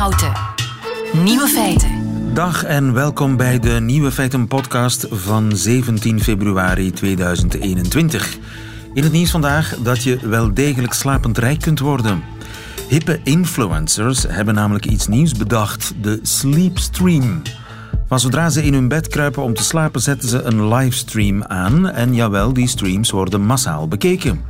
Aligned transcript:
Houten. 0.00 0.32
Nieuwe 1.12 1.46
feiten. 1.48 1.90
Dag 2.34 2.64
en 2.64 2.92
welkom 2.92 3.36
bij 3.36 3.58
de 3.58 3.70
Nieuwe 3.70 4.10
Feiten 4.10 4.46
podcast 4.48 5.06
van 5.10 5.56
17 5.56 6.20
februari 6.22 6.90
2021. 6.90 8.38
In 8.94 9.02
het 9.02 9.12
nieuws 9.12 9.30
vandaag 9.30 9.76
dat 9.76 10.02
je 10.02 10.18
wel 10.28 10.54
degelijk 10.54 10.92
slapend 10.92 11.38
rijk 11.38 11.60
kunt 11.60 11.78
worden. 11.78 12.22
Hippe 12.88 13.20
influencers 13.24 14.22
hebben 14.28 14.54
namelijk 14.54 14.86
iets 14.86 15.06
nieuws 15.06 15.32
bedacht: 15.32 15.92
de 16.02 16.18
sleepstream. 16.22 17.42
Van 18.06 18.20
zodra 18.20 18.48
ze 18.48 18.62
in 18.62 18.72
hun 18.72 18.88
bed 18.88 19.08
kruipen 19.08 19.42
om 19.42 19.54
te 19.54 19.64
slapen, 19.64 20.00
zetten 20.00 20.28
ze 20.28 20.42
een 20.42 20.68
livestream 20.68 21.44
aan. 21.44 21.88
En 21.88 22.14
jawel, 22.14 22.52
die 22.52 22.68
streams 22.68 23.10
worden 23.10 23.40
massaal 23.40 23.88
bekeken. 23.88 24.44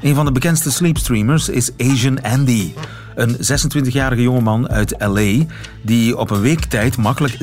Een 0.00 0.14
van 0.14 0.24
de 0.24 0.32
bekendste 0.32 0.70
sleepstreamers 0.70 1.48
is 1.48 1.70
Asian 1.78 2.22
Andy. 2.22 2.72
Een 3.14 3.36
26-jarige 3.36 4.22
jongeman 4.22 4.68
uit 4.68 4.94
LA 4.98 5.44
die 5.82 6.18
op 6.18 6.30
een 6.30 6.40
week 6.40 6.64
tijd 6.64 6.96
makkelijk 6.96 7.36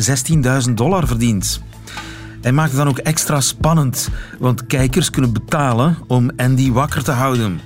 16.000 0.68 0.73
dollar 0.73 1.08
verdient. 1.08 1.62
Hij 2.41 2.52
maakt 2.52 2.70
het 2.70 2.77
dan 2.77 2.88
ook 2.88 2.98
extra 2.98 3.41
spannend, 3.41 4.10
want 4.40 4.68
kijkers 4.68 5.10
kunnen 5.10 5.34
betalen 5.34 5.98
om 6.08 6.32
Andy 6.38 6.72
wakker 6.72 7.04
te 7.04 7.12
houden. 7.12 7.60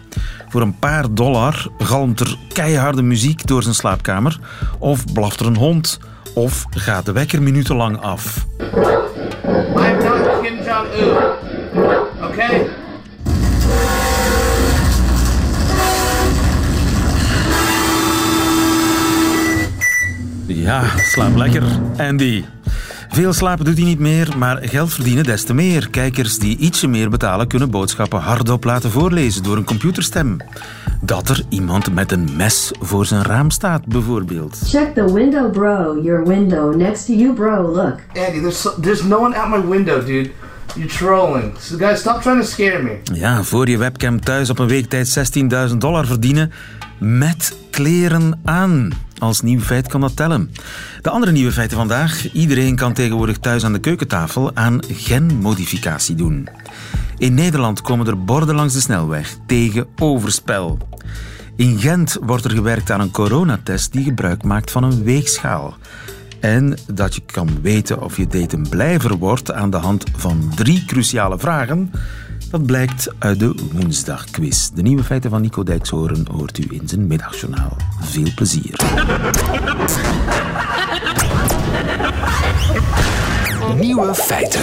Voor 0.49 0.61
een 0.61 0.79
paar 0.79 1.13
dollar 1.13 1.67
galmt 1.77 2.19
er 2.19 2.37
keiharde 2.53 3.01
muziek 3.01 3.47
door 3.47 3.63
zijn 3.63 3.75
slaapkamer, 3.75 4.39
of 4.79 5.13
blaft 5.13 5.39
er 5.39 5.45
een 5.45 5.57
hond, 5.57 5.99
of 6.33 6.65
gaat 6.69 7.05
de 7.05 7.11
wekker 7.11 7.41
minutenlang 7.41 8.01
af. 8.01 8.45
Kim 10.41 10.57
Jong-un. 10.65 11.17
Okay? 12.21 12.67
Ja, 20.73 20.83
slaap 20.97 21.35
lekker, 21.35 21.63
Andy. 21.97 22.43
Veel 23.09 23.33
slapen 23.33 23.65
doet 23.65 23.77
hij 23.77 23.85
niet 23.85 23.99
meer, 23.99 24.37
maar 24.37 24.59
geld 24.61 24.93
verdienen 24.93 25.23
des 25.23 25.43
te 25.43 25.53
meer. 25.53 25.89
Kijkers 25.89 26.37
die 26.37 26.57
ietsje 26.57 26.87
meer 26.87 27.09
betalen 27.09 27.47
kunnen 27.47 27.69
boodschappen 27.69 28.19
hardop 28.19 28.63
laten 28.63 28.91
voorlezen 28.91 29.43
door 29.43 29.57
een 29.57 29.63
computerstem. 29.63 30.37
Dat 31.01 31.29
er 31.29 31.43
iemand 31.49 31.93
met 31.93 32.11
een 32.11 32.29
mes 32.35 32.71
voor 32.79 33.05
zijn 33.05 33.23
raam 33.23 33.49
staat, 33.49 33.85
bijvoorbeeld. 33.85 34.59
Check 34.65 34.93
the 34.93 35.13
window, 35.13 35.51
bro. 35.51 36.01
Your 36.03 36.27
window 36.27 36.75
next 36.75 37.05
to 37.05 37.13
you, 37.13 37.33
bro. 37.33 37.61
Look. 37.61 37.95
Andy, 38.27 38.39
there's 38.39 38.61
so- 38.61 38.79
there's 38.81 39.03
no 39.03 39.17
one 39.19 39.35
out 39.37 39.49
my 39.49 39.69
window, 39.69 40.05
dude. 40.05 40.31
You're 40.75 40.93
trolling. 40.93 41.53
So 41.59 41.77
guys, 41.77 41.99
stop 41.99 42.21
trying 42.21 42.41
to 42.41 42.47
scare 42.47 42.83
me. 42.83 42.97
Ja, 43.13 43.43
voor 43.43 43.69
je 43.69 43.77
webcam 43.77 44.21
thuis 44.21 44.49
op 44.49 44.59
een 44.59 44.67
week 44.67 44.89
tijd 44.89 45.07
16.000 45.07 45.81
dollar 45.81 46.05
verdienen 46.05 46.51
met 46.97 47.57
kleren 47.69 48.39
aan. 48.43 48.89
Als 49.23 49.41
nieuw 49.41 49.59
feit 49.59 49.87
kan 49.87 50.01
dat 50.01 50.15
tellen. 50.15 50.51
De 51.01 51.09
andere 51.09 51.31
nieuwe 51.31 51.51
feiten 51.51 51.77
vandaag. 51.77 52.31
Iedereen 52.31 52.75
kan 52.75 52.93
tegenwoordig 52.93 53.37
thuis 53.37 53.65
aan 53.65 53.73
de 53.73 53.79
keukentafel 53.79 54.55
aan 54.55 54.79
genmodificatie 54.87 56.15
doen. 56.15 56.47
In 57.17 57.33
Nederland 57.33 57.81
komen 57.81 58.07
er 58.07 58.23
borden 58.23 58.55
langs 58.55 58.73
de 58.73 58.79
snelweg 58.79 59.37
tegen 59.45 59.87
overspel. 59.99 60.77
In 61.55 61.79
Gent 61.79 62.17
wordt 62.21 62.45
er 62.45 62.51
gewerkt 62.51 62.91
aan 62.91 62.99
een 62.99 63.11
coronatest 63.11 63.91
die 63.91 64.03
gebruik 64.03 64.43
maakt 64.43 64.71
van 64.71 64.83
een 64.83 65.03
weegschaal. 65.03 65.77
En 66.39 66.77
dat 66.93 67.15
je 67.15 67.21
kan 67.25 67.61
weten 67.61 68.01
of 68.01 68.17
je 68.17 68.27
date 68.27 68.55
een 68.55 68.69
blijver 68.69 69.17
wordt 69.17 69.51
aan 69.51 69.69
de 69.69 69.77
hand 69.77 70.03
van 70.15 70.51
drie 70.55 70.85
cruciale 70.85 71.39
vragen. 71.39 71.91
Dat 72.53 72.65
blijkt 72.65 73.09
uit 73.19 73.39
de 73.39 73.55
woensdagquiz. 73.71 74.69
De 74.69 74.81
nieuwe 74.81 75.03
feiten 75.03 75.29
van 75.29 75.41
Nico 75.41 75.63
Dijkshoorn 75.63 76.27
hoort 76.31 76.57
u 76.57 76.67
in 76.69 76.87
zijn 76.87 77.07
middagjournaal. 77.07 77.77
Veel 78.01 78.27
plezier. 78.35 78.79
Nieuwe 83.79 84.15
feiten. 84.15 84.61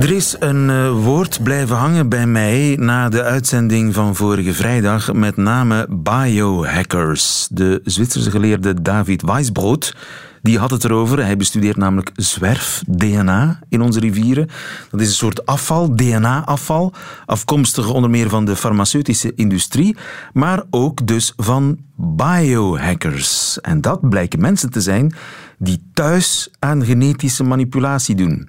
Er 0.00 0.10
is 0.10 0.36
een 0.38 0.70
eh, 0.70 0.90
woord 1.04 1.42
blijven 1.42 1.76
hangen 1.76 2.08
bij 2.08 2.26
mij 2.26 2.76
na 2.80 3.08
de 3.08 3.22
uitzending 3.22 3.94
van 3.94 4.14
vorige 4.14 4.54
vrijdag, 4.54 5.12
met 5.12 5.36
name 5.36 5.86
biohackers. 5.90 7.48
De 7.50 7.80
Zwitserse 7.84 8.30
geleerde 8.30 8.82
David 8.82 9.22
Weisbrot 9.22 9.92
die 10.42 10.58
had 10.58 10.70
het 10.70 10.84
erover. 10.84 11.24
Hij 11.24 11.36
bestudeert 11.36 11.76
namelijk 11.76 12.10
zwerf-DNA 12.14 13.58
in 13.68 13.80
onze 13.80 14.00
rivieren. 14.00 14.48
Dat 14.90 15.00
is 15.00 15.08
een 15.08 15.14
soort 15.14 15.46
afval, 15.46 15.96
DNA-afval, 15.96 16.92
afkomstig 17.26 17.90
onder 17.90 18.10
meer 18.10 18.28
van 18.28 18.44
de 18.44 18.56
farmaceutische 18.56 19.32
industrie, 19.34 19.96
maar 20.32 20.62
ook 20.70 21.06
dus 21.06 21.32
van 21.36 21.78
biohackers. 21.96 23.60
En 23.60 23.80
dat 23.80 24.08
blijken 24.08 24.40
mensen 24.40 24.70
te 24.70 24.80
zijn 24.80 25.14
die 25.58 25.82
thuis 25.94 26.50
aan 26.58 26.84
genetische 26.84 27.44
manipulatie 27.44 28.14
doen. 28.14 28.48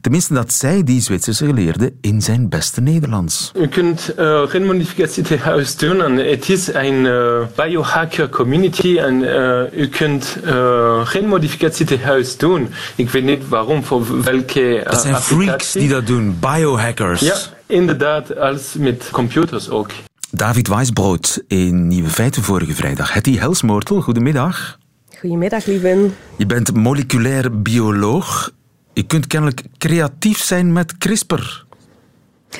Tenminste, 0.00 0.34
dat 0.34 0.52
zei 0.52 0.84
die 0.84 1.00
Zwitserse 1.00 1.46
geleerde 1.46 1.92
in 2.00 2.22
zijn 2.22 2.48
beste 2.48 2.80
Nederlands. 2.80 3.52
U 3.54 3.66
kunt 3.66 4.12
uh, 4.18 4.42
genmodificatie 4.46 5.22
te 5.22 5.36
huis 5.36 5.76
doen 5.76 6.02
en 6.02 6.16
het 6.16 6.48
is 6.48 6.72
een 6.72 7.04
uh, 7.04 7.38
biohacker 7.56 8.28
community 8.28 8.98
en 8.98 9.20
uh, 9.20 9.80
u 9.80 9.88
kunt 9.88 10.38
uh, 10.44 11.06
genmodificatie 11.06 11.86
te 11.86 11.98
huis 11.98 12.36
doen. 12.36 12.68
Ik 12.96 13.10
weet 13.10 13.24
niet 13.24 13.48
waarom, 13.48 13.84
voor 13.84 14.22
welke 14.22 14.80
Dat 14.84 15.00
zijn 15.00 15.16
freaks 15.16 15.72
die 15.72 15.88
dat 15.88 16.06
doen, 16.06 16.38
biohackers. 16.40 17.20
Ja, 17.20 17.36
inderdaad, 17.66 18.36
als 18.38 18.74
met 18.78 19.08
computers 19.12 19.70
ook. 19.70 19.90
David 20.30 20.68
Weisbrood 20.68 21.42
in 21.46 21.88
Nieuwe 21.88 22.08
Feiten 22.08 22.42
vorige 22.42 22.72
vrijdag. 22.72 23.12
Hetty 23.12 23.36
Helsmoortel, 23.38 24.00
goedemiddag. 24.00 24.78
Goedemiddag, 25.20 25.66
lieven. 25.66 26.14
Je 26.36 26.46
bent 26.46 26.74
moleculair 26.74 27.62
bioloog. 27.62 28.50
Je 28.92 29.02
kunt 29.02 29.26
kennelijk 29.26 29.62
creatief 29.78 30.42
zijn 30.42 30.72
met 30.72 30.98
CRISPR. 30.98 31.64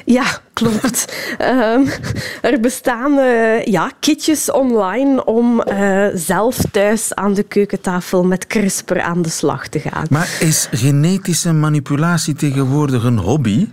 Ja, 0.05 0.41
klopt. 0.53 1.15
um, 1.41 1.89
er 2.51 2.61
bestaan 2.61 3.13
uh, 3.19 3.65
ja, 3.65 3.91
kitjes 4.01 4.51
online 4.51 5.25
om 5.25 5.63
uh, 5.69 6.07
zelf 6.15 6.57
thuis 6.71 7.15
aan 7.15 7.35
de 7.35 7.43
keukentafel 7.43 8.25
met 8.25 8.47
CRISPR 8.47 9.01
aan 9.01 9.23
de 9.23 9.31
slag 9.31 9.69
te 9.69 9.79
gaan. 9.79 10.07
Maar 10.11 10.37
is 10.41 10.69
genetische 10.71 11.53
manipulatie 11.53 12.35
tegenwoordig 12.35 13.05
een 13.05 13.19
hobby? 13.19 13.69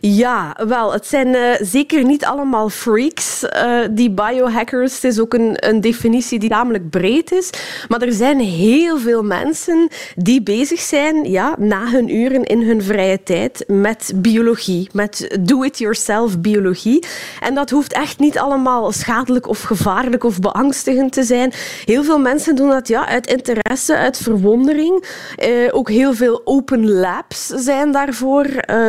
Ja, 0.00 0.56
wel, 0.66 0.92
het 0.92 1.06
zijn 1.06 1.28
uh, 1.28 1.54
zeker 1.60 2.04
niet 2.04 2.24
allemaal 2.24 2.68
freaks, 2.68 3.44
uh, 3.44 3.80
die 3.90 4.10
biohackers. 4.10 4.94
Het 4.94 5.04
is 5.04 5.20
ook 5.20 5.34
een, 5.34 5.68
een, 5.68 5.80
definitie 5.80 6.38
die 6.38 6.50
namelijk 6.50 6.90
breed 6.90 7.32
is. 7.32 7.50
Maar 7.88 8.02
er 8.02 8.12
zijn 8.12 8.40
heel 8.40 8.98
veel 8.98 9.22
mensen 9.22 9.88
die 10.16 10.42
bezig 10.42 10.80
zijn, 10.80 11.30
ja, 11.30 11.54
na 11.58 11.86
hun 11.90 12.14
uren 12.14 12.44
in 12.44 12.62
hun 12.62 12.82
vrije 12.82 13.22
tijd, 13.22 13.64
met 13.66 14.12
biologie, 14.14 14.88
met 14.92 15.38
do-it-yourself 15.40 16.40
biologie. 16.40 17.06
En 17.40 17.54
dat 17.54 17.70
hoeft 17.70 17.92
echt 17.92 18.18
niet 18.18 18.38
allemaal 18.38 18.92
schadelijk 18.92 19.48
of 19.48 19.62
gevaarlijk 19.62 20.24
of 20.24 20.40
beangstigend 20.40 21.12
te 21.12 21.22
zijn. 21.22 21.52
Heel 21.84 22.04
veel 22.04 22.18
mensen 22.18 22.56
doen 22.56 22.68
dat 22.68 22.88
ja, 22.88 23.06
uit 23.08 23.26
interesse, 23.26 23.96
uit 23.96 24.16
verwondering. 24.16 25.04
Uh, 25.38 25.68
ook 25.70 25.90
heel 25.90 26.14
veel 26.14 26.40
open 26.44 26.90
labs 26.90 27.46
zijn 27.46 27.92
daarvoor. 27.92 28.46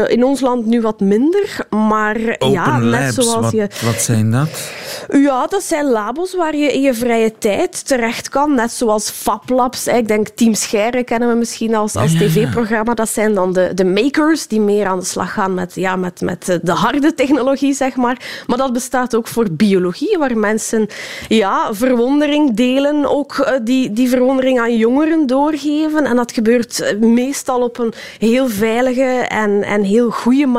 in 0.07 0.23
ons 0.23 0.39
land 0.41 0.67
nu 0.69 0.81
wat 0.81 0.99
minder, 0.99 1.65
maar 1.69 2.17
Open 2.17 2.51
ja, 2.51 2.77
net 2.77 2.89
labs, 2.89 3.15
zoals 3.15 3.41
wat, 3.41 3.51
je... 3.51 3.67
Wat 3.85 4.01
zijn 4.01 4.31
dat? 4.31 4.71
Ja, 5.11 5.47
dat 5.47 5.63
zijn 5.63 5.85
labos 5.85 6.35
waar 6.35 6.55
je 6.55 6.73
in 6.73 6.81
je 6.81 6.93
vrije 6.93 7.33
tijd 7.37 7.87
terecht 7.87 8.29
kan, 8.29 8.55
net 8.55 8.71
zoals 8.71 9.09
Fab 9.09 9.49
Labs. 9.49 9.87
Ik 9.87 10.07
denk 10.07 10.27
Team 10.27 10.53
Scheire 10.53 11.03
kennen 11.03 11.29
we 11.29 11.35
misschien 11.35 11.75
als, 11.75 11.95
als 11.95 12.11
Ja, 12.11 12.19
ja, 12.19 12.25
ja. 12.25 12.31
tv-programma. 12.31 12.93
Dat 12.93 13.09
zijn 13.09 13.33
dan 13.33 13.53
de, 13.53 13.71
de 13.73 13.85
makers 13.85 14.47
die 14.47 14.59
meer 14.59 14.85
aan 14.85 14.99
de 14.99 15.05
slag 15.05 15.33
gaan 15.33 15.53
met, 15.53 15.75
ja, 15.75 15.95
met, 15.95 16.21
met 16.21 16.59
de 16.61 16.71
harde 16.71 17.13
technologie, 17.13 17.73
zeg 17.73 17.95
maar. 17.95 18.43
Maar 18.47 18.57
dat 18.57 18.73
bestaat 18.73 19.15
ook 19.15 19.27
voor 19.27 19.47
biologie, 19.51 20.17
waar 20.17 20.37
mensen 20.37 20.87
ja, 21.27 21.73
verwondering 21.73 22.55
delen, 22.55 23.05
ook 23.05 23.37
eh, 23.37 23.53
die, 23.63 23.93
die 23.93 24.09
verwondering 24.09 24.59
aan 24.59 24.77
jongeren 24.77 25.27
doorgeven. 25.27 26.05
En 26.05 26.15
dat 26.15 26.31
gebeurt 26.31 26.79
eh, 26.79 26.97
meestal 26.97 27.61
op 27.61 27.79
een 27.79 27.93
heel 28.19 28.49
veilige 28.49 29.25
en, 29.27 29.63
en 29.63 29.83
heel 29.83 30.09
goede 30.09 30.45
manier 30.45 30.58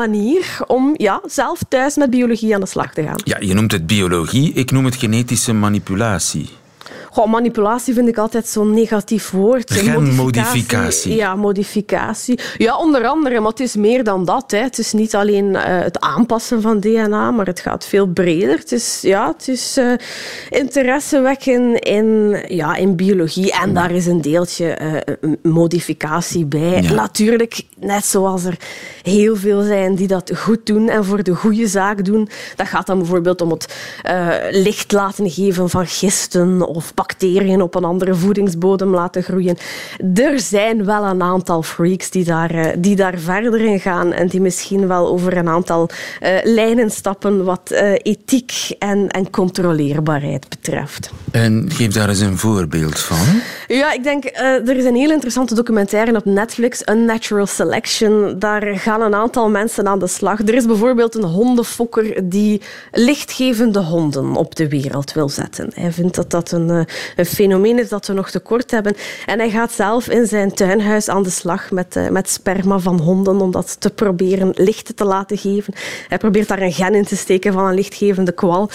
om 0.67 0.93
ja, 0.97 1.21
zelf 1.25 1.59
thuis 1.67 1.95
met 1.95 2.09
biologie 2.09 2.53
aan 2.53 2.61
de 2.61 2.67
slag 2.67 2.93
te 2.93 3.03
gaan. 3.03 3.19
Ja, 3.23 3.37
je 3.39 3.53
noemt 3.53 3.71
het 3.71 3.87
biologie, 3.87 4.53
ik 4.53 4.71
noem 4.71 4.85
het 4.85 4.95
genetische 4.95 5.53
manipulatie. 5.53 6.49
Goh, 7.13 7.25
manipulatie 7.25 7.93
vind 7.93 8.07
ik 8.07 8.17
altijd 8.17 8.47
zo'n 8.47 8.73
negatief 8.73 9.31
woord. 9.31 9.71
Genmodificatie. 9.71 11.15
Ja, 11.15 11.35
modificatie. 11.35 12.39
Ja, 12.57 12.77
onder 12.77 13.07
andere, 13.07 13.39
maar 13.39 13.49
het 13.49 13.59
is 13.59 13.75
meer 13.75 14.03
dan 14.03 14.25
dat. 14.25 14.51
Hè. 14.51 14.57
Het 14.57 14.77
is 14.77 14.93
niet 14.93 15.15
alleen 15.15 15.45
uh, 15.45 15.61
het 15.63 15.99
aanpassen 15.99 16.61
van 16.61 16.79
DNA, 16.79 17.31
maar 17.31 17.45
het 17.45 17.59
gaat 17.59 17.85
veel 17.85 18.07
breder. 18.07 18.57
Het 18.57 18.71
is, 18.71 18.99
ja, 19.01 19.27
het 19.27 19.47
is 19.47 19.77
uh, 19.77 19.93
interesse 20.49 21.21
wekken 21.21 21.79
in, 21.79 22.37
ja, 22.47 22.75
in 22.75 22.95
biologie. 22.95 23.51
En 23.51 23.73
daar 23.73 23.91
is 23.91 24.05
een 24.05 24.21
deeltje 24.21 24.77
uh, 25.21 25.31
modificatie 25.53 26.45
bij. 26.45 26.81
Ja. 26.81 26.93
Natuurlijk, 26.93 27.61
net 27.79 28.05
zoals 28.05 28.43
er 28.43 28.57
heel 29.03 29.35
veel 29.35 29.61
zijn 29.61 29.95
die 29.95 30.07
dat 30.07 30.31
goed 30.35 30.65
doen 30.65 30.89
en 30.89 31.05
voor 31.05 31.23
de 31.23 31.35
goede 31.35 31.67
zaak 31.67 32.05
doen. 32.05 32.29
Dat 32.55 32.67
gaat 32.67 32.87
dan 32.87 32.97
bijvoorbeeld 32.97 33.41
om 33.41 33.51
het 33.51 33.73
licht 34.51 34.91
laten 34.91 35.29
geven 35.29 35.69
van 35.69 35.87
gisten 35.87 36.67
of 36.67 36.93
bacteriën 37.01 37.61
op 37.61 37.75
een 37.75 37.83
andere 37.83 38.15
voedingsbodem 38.15 38.93
laten 38.93 39.23
groeien. 39.23 39.57
Er 40.13 40.39
zijn 40.39 40.85
wel 40.85 41.03
een 41.03 41.21
aantal 41.21 41.63
freaks 41.63 42.09
die 42.09 42.23
daar, 42.23 42.51
eh, 42.51 42.75
die 42.77 42.95
daar 42.95 43.19
verder 43.19 43.61
in 43.61 43.79
gaan 43.79 44.13
en 44.13 44.27
die 44.27 44.41
misschien 44.41 44.87
wel 44.87 45.07
over 45.07 45.37
een 45.37 45.47
aantal 45.47 45.89
eh, 46.19 46.37
lijnen 46.43 46.91
stappen 46.91 47.43
wat 47.43 47.71
eh, 47.71 47.91
ethiek 48.01 48.51
en, 48.79 49.07
en 49.09 49.29
controleerbaarheid 49.29 50.49
betreft. 50.49 51.11
En 51.31 51.65
geef 51.71 51.93
daar 51.93 52.09
eens 52.09 52.19
een 52.19 52.37
voorbeeld 52.37 52.99
van. 52.99 53.41
Ja, 53.67 53.93
ik 53.93 54.03
denk, 54.03 54.23
uh, 54.25 54.69
er 54.69 54.77
is 54.77 54.85
een 54.85 54.95
heel 54.95 55.11
interessante 55.11 55.55
documentaire 55.55 56.15
op 56.15 56.25
Netflix, 56.25 56.81
Unnatural 56.89 57.45
Selection. 57.45 58.35
Daar 58.39 58.77
gaan 58.77 59.01
een 59.01 59.15
aantal 59.15 59.49
mensen 59.49 59.87
aan 59.87 59.99
de 59.99 60.07
slag. 60.07 60.39
Er 60.39 60.53
is 60.53 60.65
bijvoorbeeld 60.65 61.15
een 61.15 61.23
hondenfokker 61.23 62.29
die 62.29 62.61
lichtgevende 62.91 63.79
honden 63.79 64.35
op 64.35 64.55
de 64.55 64.69
wereld 64.69 65.13
wil 65.13 65.29
zetten. 65.29 65.71
Hij 65.73 65.91
vindt 65.91 66.15
dat 66.15 66.29
dat 66.31 66.51
een, 66.51 66.87
een 67.15 67.25
fenomeen 67.25 67.79
is 67.79 67.89
dat 67.89 68.07
we 68.07 68.13
nog 68.13 68.29
tekort 68.29 68.71
hebben. 68.71 68.95
En 69.25 69.39
hij 69.39 69.49
gaat 69.49 69.71
zelf 69.71 70.09
in 70.09 70.27
zijn 70.27 70.53
tuinhuis 70.53 71.09
aan 71.09 71.23
de 71.23 71.29
slag 71.29 71.71
met, 71.71 71.95
uh, 71.95 72.09
met 72.09 72.29
sperma 72.29 72.79
van 72.79 72.99
honden 72.99 73.41
om 73.41 73.51
dat 73.51 73.75
te 73.79 73.89
proberen 73.89 74.51
licht 74.55 74.97
te 74.97 75.05
laten 75.05 75.37
geven. 75.37 75.73
Hij 76.07 76.17
probeert 76.17 76.47
daar 76.47 76.61
een 76.61 76.73
gen 76.73 76.95
in 76.95 77.05
te 77.05 77.15
steken 77.15 77.53
van 77.53 77.65
een 77.65 77.73
lichtgevende 77.73 78.31
kwal. 78.31 78.69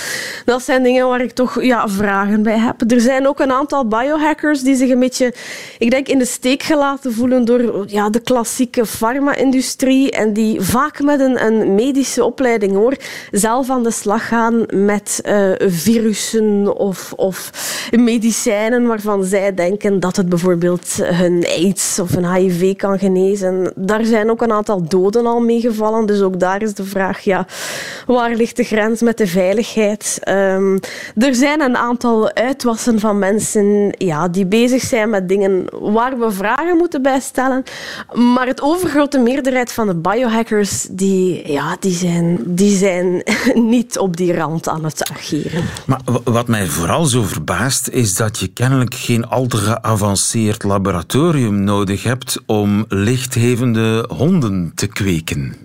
Dat 0.45 0.63
zijn 0.63 0.83
dingen 0.83 1.09
waar 1.09 1.21
ik 1.21 1.33
toch 1.33 1.63
ja, 1.63 1.89
vragen 1.89 2.43
bij 2.43 2.59
heb. 2.59 2.91
Er 2.91 3.01
zijn 3.01 3.27
ook 3.27 3.41
een 3.41 3.53
aantal 3.53 3.89
biohackers 3.89 4.63
die 4.63 4.77
zich 4.77 4.91
een 4.91 4.99
beetje, 4.99 5.35
ik 5.79 5.91
denk, 5.91 6.09
in 6.09 6.19
de 6.19 6.25
steek 6.25 6.63
gelaten 6.63 7.13
voelen 7.13 7.45
door 7.45 7.85
ja, 7.87 8.11
de 8.11 8.21
klassieke 8.21 8.87
farma-industrie 8.87 10.11
en 10.11 10.33
die 10.33 10.61
vaak 10.61 11.03
met 11.03 11.21
een, 11.21 11.45
een, 11.45 11.75
medische 11.75 12.25
opleiding 12.25 12.73
hoor, 12.73 12.97
zelf 13.31 13.71
aan 13.71 13.83
de 13.83 13.91
slag 13.91 14.29
gaan 14.29 14.67
met 14.71 15.21
uh, 15.25 15.53
virussen 15.59 16.77
of, 16.77 17.13
of 17.13 17.51
medicijnen 18.07 18.87
waarvan 18.87 19.25
zij 19.25 19.55
denken 19.55 20.01
dat 20.01 20.17
het 20.17 20.29
bijvoorbeeld 20.29 20.99
hun 21.03 21.45
AIDS 21.47 21.99
of 21.99 22.15
een 22.15 22.33
HIV 22.33 22.77
kan 22.77 22.99
genezen. 22.99 23.73
Daar 23.77 24.05
zijn 24.05 24.31
ook 24.31 24.43
een 24.43 24.53
aantal 24.53 24.89
doden 24.89 25.27
al 25.27 25.41
meegevallen, 25.41 26.07
dus 26.07 26.21
ook 26.21 26.41
daar 26.41 26.63
is 26.63 26.75
de 26.75 26.85
vraag, 26.85 27.21
ja, 27.21 27.47
waar 28.07 28.35
ligt 28.35 28.57
de 28.57 28.65
grens 28.65 29.01
met 29.01 29.19
de 29.19 29.27
veiligheid? 29.27 30.19
Um, 30.29 30.79
er 31.17 31.35
zijn 31.35 31.61
een 31.61 31.77
aantal 31.77 32.33
uitwassen 32.35 33.01
van 33.01 33.19
mensen 33.19 33.95
ja, 33.99 34.29
die 34.29 34.47
bezig 34.47 34.83
zijn 34.83 35.11
met 35.11 35.29
dingen 35.29 35.65
waar 35.81 36.19
we 36.19 36.31
vragen 36.31 36.77
moeten 36.77 37.03
bij 37.03 37.21
stellen. 37.21 37.63
Maar 38.13 38.47
het 38.47 38.63
overgrote 38.63 39.19
meerderheid 39.19 39.73
van 39.73 39.87
de 39.87 39.95
biohackers 39.95 40.87
die, 40.91 41.53
ja, 41.53 41.77
die, 41.81 41.95
zijn, 41.95 42.39
die 42.45 42.77
zijn 42.77 43.23
niet 43.75 43.99
op 43.99 44.17
die 44.17 44.35
rand 44.35 44.69
aan 44.69 44.85
het 44.85 45.11
ageren. 45.11 45.65
Maar 45.87 46.01
wat 46.25 46.49
mij 46.49 46.67
vooral 46.67 47.05
zo 47.05 47.23
verbaast 47.23 47.89
is 47.97 48.15
dat 48.15 48.39
je 48.39 48.47
kennelijk 48.47 48.95
geen 48.95 49.27
al 49.27 49.47
te 49.47 49.57
geavanceerd 49.57 50.63
laboratorium 50.63 51.65
nodig 51.65 52.03
hebt 52.03 52.43
om 52.47 52.85
lichtgevende 52.89 54.09
honden 54.09 54.73
te 54.75 54.87
kweken. 54.87 55.57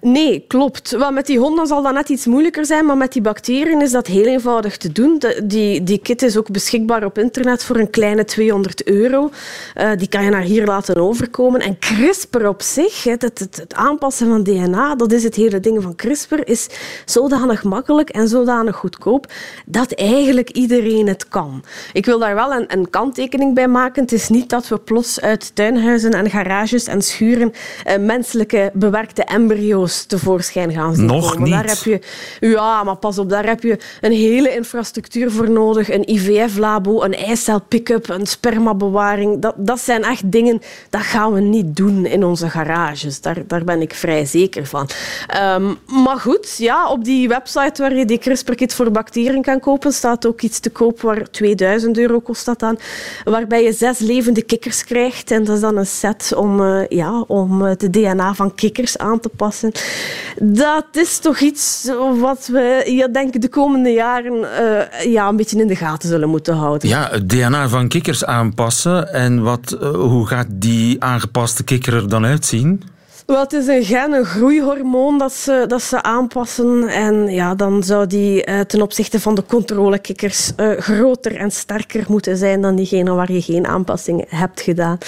Nee, 0.00 0.44
klopt. 0.48 0.90
Wel, 0.90 1.12
met 1.12 1.26
die 1.26 1.38
honden 1.38 1.66
zal 1.66 1.82
dat 1.82 1.92
net 1.92 2.08
iets 2.08 2.26
moeilijker 2.26 2.66
zijn, 2.66 2.86
maar 2.86 2.96
met 2.96 3.12
die 3.12 3.22
bacteriën 3.22 3.80
is 3.80 3.90
dat 3.90 4.06
heel 4.06 4.24
eenvoudig 4.24 4.76
te 4.76 4.92
doen. 4.92 5.22
Die, 5.44 5.82
die 5.82 5.98
kit 5.98 6.22
is 6.22 6.36
ook 6.36 6.50
beschikbaar 6.50 7.04
op 7.04 7.18
internet 7.18 7.64
voor 7.64 7.76
een 7.76 7.90
kleine 7.90 8.24
200 8.24 8.84
euro. 8.84 9.30
Uh, 9.76 9.90
die 9.96 10.08
kan 10.08 10.24
je 10.24 10.30
naar 10.30 10.42
hier 10.42 10.66
laten 10.66 10.96
overkomen. 10.96 11.60
En 11.60 11.78
CRISPR 11.78 12.46
op 12.46 12.62
zich, 12.62 13.04
het, 13.04 13.22
het, 13.22 13.38
het, 13.38 13.74
aanpassen 13.74 14.28
van 14.28 14.42
DNA, 14.42 14.94
dat 14.94 15.12
is 15.12 15.22
het 15.22 15.34
hele 15.34 15.60
ding 15.60 15.82
van 15.82 15.94
CRISPR, 15.94 16.40
is 16.44 16.68
zodanig 17.04 17.64
makkelijk 17.64 18.08
en 18.08 18.28
zodanig 18.28 18.76
goedkoop 18.76 19.32
dat 19.66 19.92
eigenlijk 19.92 20.50
iedereen 20.50 21.08
het 21.08 21.28
kan. 21.28 21.64
Ik 21.92 22.06
wil 22.06 22.18
daar 22.18 22.34
wel 22.34 22.52
een, 22.52 22.64
een 22.72 22.90
kanttekening 22.90 23.54
bij 23.54 23.68
maken. 23.68 24.02
Het 24.02 24.12
is 24.12 24.28
niet 24.28 24.48
dat 24.48 24.68
we 24.68 24.78
plots 24.78 25.20
uit 25.20 25.54
tuinhuizen 25.54 26.12
en 26.12 26.30
garages 26.30 26.84
en 26.84 27.02
schuren 27.02 27.52
uh, 27.86 27.96
menselijke 27.96 28.70
bewerkte 28.74 29.24
embryo's 29.24 29.89
tevoorschijn 30.06 30.72
gaan 30.72 30.94
zien 30.94 31.04
Nog 31.04 31.30
komen. 31.30 31.42
Niet. 31.42 31.52
Daar 31.52 31.68
heb 31.68 31.82
je, 31.84 32.00
ja, 32.40 32.84
maar 32.84 32.96
pas 32.96 33.18
op, 33.18 33.28
daar 33.28 33.46
heb 33.46 33.62
je 33.62 33.78
een 34.00 34.12
hele 34.12 34.54
infrastructuur 34.54 35.30
voor 35.30 35.50
nodig. 35.50 35.90
Een 35.90 36.10
IVF-labo, 36.10 37.02
een 37.02 37.14
eicel 37.14 37.60
pick-up, 37.60 38.08
een 38.08 38.26
spermabewaring. 38.26 39.42
Dat, 39.42 39.54
dat 39.56 39.80
zijn 39.80 40.04
echt 40.04 40.32
dingen, 40.32 40.62
dat 40.90 41.00
gaan 41.00 41.32
we 41.32 41.40
niet 41.40 41.76
doen 41.76 42.06
in 42.06 42.24
onze 42.24 42.50
garages. 42.50 43.20
Daar, 43.20 43.42
daar 43.46 43.64
ben 43.64 43.80
ik 43.80 43.94
vrij 43.94 44.24
zeker 44.24 44.66
van. 44.66 44.88
Um, 45.56 45.78
maar 46.02 46.20
goed, 46.20 46.56
ja, 46.56 46.88
op 46.90 47.04
die 47.04 47.28
website 47.28 47.82
waar 47.82 47.94
je 47.94 48.04
die 48.04 48.18
CRISPR-kit 48.18 48.74
voor 48.74 48.90
bacteriën 48.90 49.42
kan 49.42 49.60
kopen, 49.60 49.92
staat 49.92 50.26
ook 50.26 50.40
iets 50.40 50.60
te 50.60 50.70
koop 50.70 51.00
waar 51.00 51.30
2000 51.30 51.98
euro 51.98 52.20
kost 52.20 52.44
dat 52.44 52.58
dan. 52.58 52.78
Waarbij 53.24 53.62
je 53.62 53.72
zes 53.72 53.98
levende 53.98 54.42
kikkers 54.42 54.84
krijgt. 54.84 55.30
En 55.30 55.44
dat 55.44 55.54
is 55.54 55.60
dan 55.60 55.76
een 55.76 55.86
set 55.86 56.34
om, 56.36 56.60
uh, 56.60 56.86
ja, 56.88 57.20
om 57.20 57.62
het 57.62 57.92
DNA 57.92 58.34
van 58.34 58.54
kikkers 58.54 58.98
aan 58.98 59.20
te 59.20 59.28
passen. 59.28 59.72
Dat 60.42 60.86
is 60.92 61.18
toch 61.18 61.38
iets 61.38 61.90
wat 62.20 62.46
we, 62.46 62.82
ja, 62.86 63.08
denk 63.08 63.40
de 63.40 63.48
komende 63.48 63.90
jaren 63.92 64.34
uh, 64.34 65.12
ja, 65.12 65.28
een 65.28 65.36
beetje 65.36 65.60
in 65.60 65.66
de 65.66 65.76
gaten 65.76 66.08
zullen 66.08 66.28
moeten 66.28 66.54
houden. 66.54 66.88
Ja, 66.88 67.08
het 67.10 67.28
DNA 67.28 67.68
van 67.68 67.88
kikkers 67.88 68.24
aanpassen. 68.24 69.12
En 69.12 69.42
wat, 69.42 69.76
uh, 69.80 69.90
hoe 69.90 70.26
gaat 70.26 70.46
die 70.50 71.02
aangepaste 71.02 71.64
kikker 71.64 71.94
er 71.94 72.08
dan 72.08 72.24
uitzien? 72.24 72.82
Wel, 73.30 73.40
het 73.40 73.52
is 73.52 73.66
een 73.66 73.84
gen, 73.84 74.12
een 74.12 74.24
groeihormoon 74.24 75.18
dat 75.18 75.32
ze, 75.32 75.64
dat 75.68 75.82
ze 75.82 76.02
aanpassen. 76.02 76.88
En 76.88 77.28
ja, 77.28 77.54
dan 77.54 77.82
zou 77.82 78.06
die 78.06 78.46
uh, 78.46 78.60
ten 78.60 78.82
opzichte 78.82 79.20
van 79.20 79.34
de 79.34 79.44
controlekikkers 79.46 80.52
uh, 80.56 80.70
groter 80.78 81.36
en 81.36 81.50
sterker 81.50 82.04
moeten 82.08 82.36
zijn 82.36 82.60
dan 82.60 82.76
diegene 82.76 83.12
waar 83.12 83.32
je 83.32 83.42
geen 83.42 83.66
aanpassing 83.66 84.24
hebt 84.28 84.60
gedaan. 84.60 84.98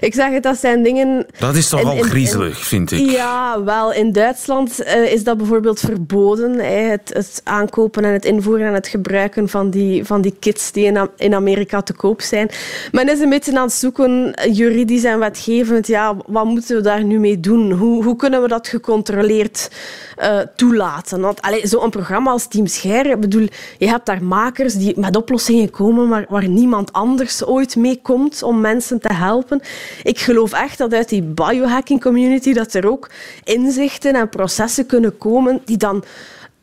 Ik 0.00 0.14
zeg 0.14 0.30
het, 0.30 0.42
dat 0.42 0.58
zijn 0.58 0.82
dingen... 0.82 1.26
Dat 1.38 1.56
is 1.56 1.68
toch 1.68 1.80
in, 1.80 1.86
al 1.86 1.96
griezelig, 1.96 2.58
in, 2.58 2.64
vind 2.64 2.90
ik. 2.90 3.10
Ja, 3.10 3.62
wel. 3.64 3.92
In 3.92 4.12
Duitsland 4.12 4.80
uh, 4.80 5.12
is 5.12 5.24
dat 5.24 5.36
bijvoorbeeld 5.36 5.80
verboden. 5.80 6.58
Het, 6.90 7.10
het, 7.14 7.40
aankopen 7.44 8.04
en 8.04 8.12
het 8.12 8.24
invoeren 8.24 8.66
en 8.66 8.74
het 8.74 8.88
gebruiken 8.88 9.48
van 9.48 9.70
die, 9.70 10.04
van 10.04 10.20
die 10.20 10.36
kits 10.38 10.72
die 10.72 10.84
in, 10.84 11.08
in 11.16 11.34
Amerika 11.34 11.82
te 11.82 11.92
koop 11.92 12.20
zijn. 12.20 12.50
Men 12.90 13.08
is 13.08 13.20
een 13.20 13.28
beetje 13.28 13.56
aan 13.56 13.62
het 13.62 13.72
zoeken, 13.72 14.34
juridisch 14.50 15.04
en 15.04 15.18
wetgevend, 15.18 15.86
ja, 15.86 16.16
wat 16.26 16.44
moeten 16.44 16.76
we 16.76 16.82
daar 16.82 17.04
nu 17.04 17.18
mee 17.18 17.40
doen? 17.40 17.60
Hoe, 17.70 18.04
hoe 18.04 18.16
kunnen 18.16 18.42
we 18.42 18.48
dat 18.48 18.68
gecontroleerd 18.68 19.70
uh, 20.18 20.38
toelaten? 20.56 21.20
Want 21.20 21.40
zo'n 21.62 21.90
programma 21.90 22.30
als 22.30 22.46
Team 22.48 22.66
Scher, 22.66 23.18
bedoel, 23.18 23.46
je 23.78 23.88
hebt 23.88 24.06
daar 24.06 24.24
makers 24.24 24.74
die 24.74 25.00
met 25.00 25.16
oplossingen 25.16 25.70
komen 25.70 26.08
waar, 26.08 26.26
waar 26.28 26.48
niemand 26.48 26.92
anders 26.92 27.44
ooit 27.44 27.76
mee 27.76 28.00
komt 28.02 28.42
om 28.42 28.60
mensen 28.60 29.00
te 29.00 29.12
helpen. 29.12 29.60
Ik 30.02 30.18
geloof 30.18 30.52
echt 30.52 30.78
dat 30.78 30.92
uit 30.92 31.08
die 31.08 31.22
biohacking 31.22 32.00
community 32.00 32.52
dat 32.52 32.74
er 32.74 32.90
ook 32.90 33.10
inzichten 33.44 34.14
en 34.14 34.28
processen 34.28 34.86
kunnen 34.86 35.18
komen 35.18 35.60
die 35.64 35.76
dan 35.76 36.04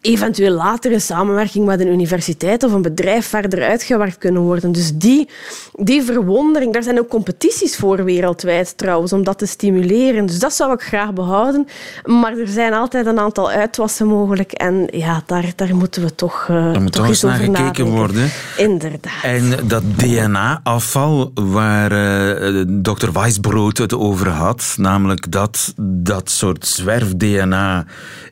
eventueel 0.01 0.53
later 0.53 0.91
in 0.91 1.01
samenwerking 1.01 1.65
met 1.65 1.79
een 1.79 1.87
universiteit 1.87 2.63
of 2.63 2.71
een 2.71 2.81
bedrijf 2.81 3.25
verder 3.25 3.63
uitgewerkt 3.63 4.17
kunnen 4.17 4.41
worden. 4.41 4.71
Dus 4.71 4.91
die, 4.93 5.29
die 5.73 6.03
verwondering, 6.03 6.73
daar 6.73 6.83
zijn 6.83 6.99
ook 6.99 7.07
competities 7.07 7.75
voor 7.75 8.03
wereldwijd 8.03 8.77
trouwens, 8.77 9.13
om 9.13 9.23
dat 9.23 9.37
te 9.37 9.45
stimuleren. 9.45 10.25
Dus 10.25 10.39
dat 10.39 10.53
zou 10.53 10.73
ik 10.73 10.81
graag 10.81 11.13
behouden. 11.13 11.67
Maar 12.05 12.37
er 12.37 12.47
zijn 12.47 12.73
altijd 12.73 13.05
een 13.05 13.19
aantal 13.19 13.49
uitwassen 13.49 14.07
mogelijk 14.07 14.51
en 14.51 14.87
ja, 14.91 15.23
daar, 15.25 15.51
daar 15.55 15.75
moeten 15.75 16.01
we 16.01 16.15
toch, 16.15 16.47
uh, 16.51 16.73
daar 16.73 16.81
moet 16.81 16.91
toch 16.91 17.07
eens 17.07 17.21
naar 17.21 17.33
gekeken 17.33 17.51
nadenken. 17.51 17.85
worden. 17.85 18.31
Inderdaad. 18.57 19.23
En 19.23 19.67
dat 19.67 19.83
DNA-afval 19.95 21.31
waar 21.33 21.91
uh, 21.91 22.63
dokter 22.67 23.13
Weisbrood 23.13 23.77
het 23.77 23.93
over 23.93 24.27
had, 24.27 24.75
namelijk 24.77 25.31
dat 25.31 25.73
dat 25.77 26.29
soort 26.29 26.67
zwerf-DNA 26.67 27.85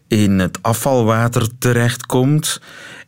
in 0.08 0.40
het 0.40 0.60
afvalwater 0.62 1.48
terechtkomt 1.60 2.62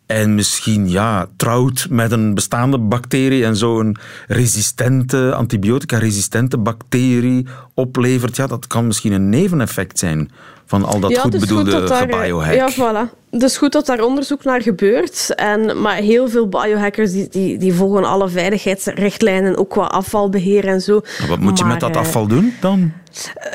en 0.06 0.36
misschien 0.36 0.89
ja, 0.89 1.27
trouwt 1.38 1.88
met 1.89 2.12
een 2.12 2.34
bestaande 2.34 2.79
bacterie 2.79 3.46
en 3.46 3.56
zo 3.56 3.79
een 3.79 3.98
resistente, 4.27 5.34
antibiotica-resistente 5.34 6.58
bacterie 6.58 7.48
oplevert, 7.74 8.36
ja, 8.36 8.48
dat 8.48 8.68
kan 8.68 8.88
misschien 8.88 9.12
een 9.12 9.29
neveneffect 9.29 10.00
zijn 10.00 10.32
van 10.70 10.86
al 10.86 11.00
dat 11.00 11.12
ja, 11.12 11.22
goed 11.22 11.40
bedoelde 11.40 11.72
goed 11.72 11.80
dat 11.80 11.88
daar, 11.88 12.10
gebiohack. 12.10 12.54
Ja, 12.54 12.72
voilà. 12.72 13.18
Is 13.30 13.58
goed 13.58 13.72
dat 13.72 13.86
daar 13.86 14.04
onderzoek 14.04 14.44
naar 14.44 14.62
gebeurt. 14.62 15.36
En, 15.36 15.82
maar 15.82 15.96
heel 15.96 16.30
veel 16.30 16.48
biohackers 16.48 17.12
die, 17.12 17.28
die, 17.30 17.58
die 17.58 17.74
volgen 17.74 18.04
alle 18.04 18.30
veiligheidsrichtlijnen, 18.30 19.58
ook 19.58 19.70
qua 19.70 19.84
afvalbeheer 19.84 20.68
en 20.68 20.82
zo. 20.82 21.02
Maar 21.20 21.28
wat 21.28 21.40
moet 21.40 21.58
je 21.58 21.64
maar, 21.64 21.72
met 21.72 21.82
dat 21.82 21.96
uh, 21.96 21.98
afval 21.98 22.28
doen 22.28 22.54
dan? 22.62 22.92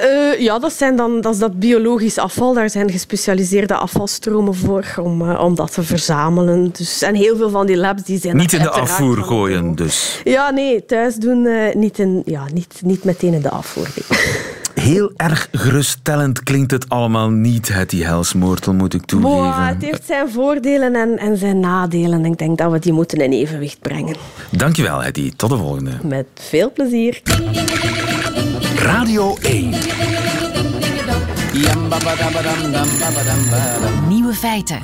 Uh, 0.04 0.40
ja, 0.40 0.58
dat, 0.58 0.72
zijn 0.72 0.96
dan, 0.96 1.20
dat 1.20 1.32
is 1.32 1.38
dat 1.38 1.58
biologisch 1.58 2.18
afval. 2.18 2.54
Daar 2.54 2.70
zijn 2.70 2.90
gespecialiseerde 2.90 3.74
afvalstromen 3.74 4.54
voor 4.54 4.94
om, 5.00 5.22
uh, 5.22 5.40
om 5.40 5.54
dat 5.54 5.72
te 5.72 5.82
verzamelen. 5.82 6.70
Dus, 6.72 7.02
en 7.02 7.14
heel 7.14 7.36
veel 7.36 7.50
van 7.50 7.66
die 7.66 7.76
labs 7.76 8.02
die 8.02 8.18
zijn... 8.20 8.36
Niet 8.36 8.52
in 8.52 8.62
de 8.62 8.70
afvoer 8.70 9.16
gooien, 9.16 9.74
dus. 9.74 10.20
Ja, 10.24 10.50
nee, 10.50 10.84
thuis 10.84 11.16
doen. 11.16 11.46
eh, 11.46 11.74
niet, 11.74 11.98
in, 11.98 12.22
ja, 12.24 12.44
niet, 12.54 12.80
niet 12.84 13.04
meteen 13.04 13.34
in 13.34 13.42
de 13.42 13.50
afvoer. 13.50 13.88
nee. 13.94 14.62
Heel 14.84 15.12
erg 15.16 15.48
geruststellend 15.52 16.42
klinkt 16.42 16.70
het 16.70 16.88
allemaal 16.88 17.30
niet, 17.30 17.68
Hetty 17.68 18.02
Helsmoortel, 18.02 18.74
moet 18.74 18.94
ik 18.94 19.04
toegeven. 19.04 19.36
Boah, 19.36 19.66
het 19.66 19.82
heeft 19.82 20.06
zijn 20.06 20.30
voordelen 20.30 20.94
en, 20.94 21.18
en 21.18 21.36
zijn 21.36 21.60
nadelen. 21.60 22.24
Ik 22.24 22.38
denk 22.38 22.58
dat 22.58 22.72
we 22.72 22.78
die 22.78 22.92
moeten 22.92 23.18
in 23.18 23.32
evenwicht 23.32 23.78
brengen. 23.80 24.16
Dankjewel, 24.50 25.02
Hetty. 25.02 25.32
Tot 25.36 25.50
de 25.50 25.56
volgende. 25.56 25.90
Met 26.02 26.26
veel 26.34 26.72
plezier. 26.72 27.22
Radio 28.76 29.36
1. 29.40 29.70
Nieuwe 34.08 34.34
feiten. 34.34 34.82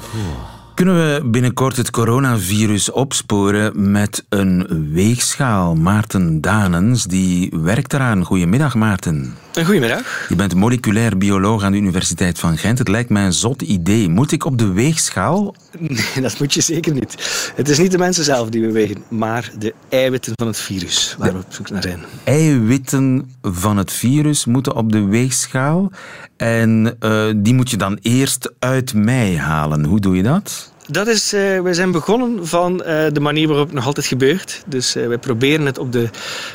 Kunnen 0.81 1.15
we 1.15 1.29
binnenkort 1.31 1.77
het 1.77 1.91
coronavirus 1.91 2.91
opsporen 2.91 3.91
met 3.91 4.25
een 4.29 4.89
weegschaal? 4.93 5.75
Maarten 5.75 6.41
Danens, 6.41 7.05
die 7.05 7.53
werkt 7.63 7.93
eraan. 7.93 8.25
Goedemiddag, 8.25 8.75
Maarten. 8.75 9.35
Goedemiddag. 9.65 10.27
Je 10.29 10.35
bent 10.35 10.55
moleculair 10.55 11.19
bioloog 11.19 11.63
aan 11.63 11.73
de 11.73 11.79
Universiteit 11.79 12.39
van 12.39 12.57
Gent. 12.57 12.79
Het 12.79 12.89
lijkt 12.89 13.11
mij 13.11 13.25
een 13.25 13.33
zot 13.33 13.63
idee. 13.63 14.09
Moet 14.09 14.33
ik 14.33 14.45
op 14.45 14.59
de 14.59 14.73
weegschaal? 14.73 15.55
Nee, 15.79 16.21
dat 16.21 16.39
moet 16.39 16.55
je 16.55 16.61
zeker 16.61 16.93
niet. 16.93 17.15
Het 17.57 17.69
is 17.69 17.79
niet 17.79 17.91
de 17.91 17.99
mensen 17.99 18.25
zelf 18.25 18.49
die 18.49 18.61
we 18.61 18.73
wegen, 18.73 19.05
maar 19.09 19.53
de 19.59 19.75
eiwitten 19.89 20.33
van 20.35 20.47
het 20.47 20.59
virus 20.59 21.15
waar 21.19 21.33
we 21.33 21.39
op 21.39 21.45
zoek 21.49 21.71
naar 21.71 21.83
zijn. 21.83 22.01
Eiwitten 22.25 23.31
van 23.43 23.77
het 23.77 23.93
virus 23.93 24.45
moeten 24.45 24.77
op 24.77 24.93
de 24.93 25.05
weegschaal. 25.05 25.91
En 26.37 26.97
eh, 26.99 27.27
die 27.37 27.55
moet 27.55 27.71
je 27.71 27.77
dan 27.77 27.99
eerst 28.03 28.53
uit 28.59 28.95
mij 28.95 29.37
halen. 29.37 29.85
Hoe 29.85 30.01
doe 30.01 30.17
je 30.17 30.23
dat? 30.23 30.70
Dat 30.91 31.07
is, 31.07 31.33
eh, 31.33 31.61
we 31.61 31.75
zijn 31.75 31.91
begonnen 31.91 32.47
van 32.47 32.83
eh, 32.83 33.13
de 33.13 33.21
manier 33.21 33.49
waarop 33.49 33.67
het 33.67 33.75
nog 33.75 33.87
altijd 33.87 34.07
gebeurt. 34.07 34.63
Dus 34.67 34.95
eh, 34.95 35.07
wij 35.07 35.19
proberen 35.19 35.67
het 35.67 35.79
op 35.79 35.93
de 35.93 36.09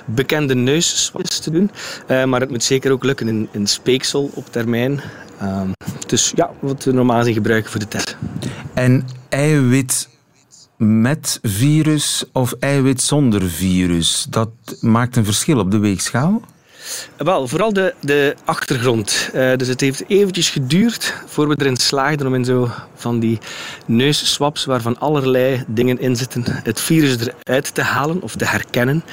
bekende 0.05 0.55
neusswaps 0.55 1.39
te 1.39 1.51
doen. 1.51 1.71
Maar 2.29 2.39
het 2.39 2.49
moet 2.49 2.63
zeker 2.63 2.91
ook 2.91 3.03
lukken 3.03 3.27
in, 3.27 3.47
in 3.51 3.67
speeksel 3.67 4.31
op 4.33 4.51
termijn. 4.51 5.01
Ehm, 5.39 5.69
dus 6.07 6.31
ja, 6.35 6.51
wat 6.59 6.83
we 6.83 6.91
normaal 6.91 7.23
zien 7.23 7.33
gebruiken 7.33 7.71
voor 7.71 7.79
de 7.79 7.87
test. 7.87 8.17
En 8.73 9.07
eiwit 9.29 10.09
met 10.77 11.39
virus 11.41 12.23
of 12.31 12.53
eiwit 12.59 13.01
zonder 13.01 13.41
virus, 13.49 14.25
dat 14.29 14.49
maakt 14.81 15.15
een 15.15 15.25
verschil 15.25 15.59
op 15.59 15.71
de 15.71 15.77
weegschaal? 15.77 16.41
Wel, 17.17 17.47
vooral 17.47 17.73
de, 17.73 17.93
de 18.01 18.35
achtergrond. 18.45 19.29
Eh, 19.33 19.55
dus 19.55 19.67
het 19.67 19.81
heeft 19.81 20.03
eventjes 20.07 20.49
geduurd 20.49 21.13
voor 21.25 21.47
we 21.47 21.55
erin 21.57 21.77
slaagden 21.77 22.27
om 22.27 22.35
in 22.35 22.45
zo 22.45 22.69
van 22.95 23.19
die 23.19 23.37
neusswaps 23.85 24.65
waarvan 24.65 24.99
allerlei 24.99 25.63
dingen 25.67 25.99
in 25.99 26.15
zitten, 26.15 26.43
het 26.47 26.81
virus 26.81 27.17
eruit 27.17 27.73
te 27.73 27.81
halen 27.81 28.21
of 28.21 28.35
te 28.35 28.45
herkennen. 28.45 29.03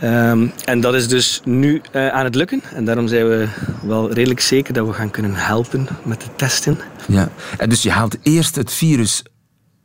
Ehm, 0.00 0.46
en 0.64 0.80
dat 0.80 0.94
is 0.94 1.08
dus 1.08 1.40
nu 1.44 1.80
eh, 1.92 2.08
aan 2.08 2.24
het 2.24 2.34
lukken. 2.34 2.62
En 2.74 2.84
daarom 2.84 3.08
zijn 3.08 3.28
we 3.28 3.48
wel 3.82 4.12
redelijk 4.12 4.40
zeker 4.40 4.74
dat 4.74 4.86
we 4.86 4.92
gaan 4.92 5.10
kunnen 5.10 5.34
helpen 5.34 5.88
met 6.02 6.20
de 6.20 6.28
testen. 6.36 6.78
Ja. 7.08 7.28
En 7.56 7.68
dus 7.68 7.82
je 7.82 7.90
haalt 7.90 8.16
eerst 8.22 8.56
het 8.56 8.72
virus 8.72 9.22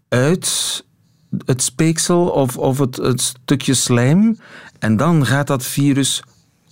uit 0.10 0.84
het 1.46 1.64
speeksel 1.64 2.28
of, 2.28 2.58
of 2.58 2.80
het, 2.80 2.96
het 2.96 3.22
stukje 3.22 3.74
slijm 3.74 4.40
en 4.80 4.98
dan 4.98 5.26
gaat 5.26 5.48
dat 5.48 5.66
virus 5.66 6.24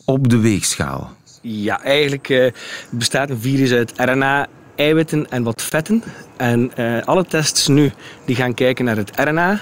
op 0.08 0.30
de 0.30 0.40
weegschaal. 0.40 1.16
Ja, 1.42 1.84
eigenlijk 1.84 2.30
eh, 2.30 2.52
bestaat 2.90 3.30
een 3.30 3.40
virus 3.40 3.72
uit 3.72 3.94
RNA, 3.96 4.48
eiwitten 4.76 5.30
en 5.30 5.44
wat 5.44 5.62
vetten. 5.62 6.04
En 6.38 6.72
eh, 6.76 7.02
alle 7.06 7.26
tests 7.26 7.68
nu 7.68 7.92
die 8.26 8.36
gaan 8.36 8.54
kijken 8.54 8.86
naar 8.86 8.98
het 8.98 9.12
RNA. 9.16 9.60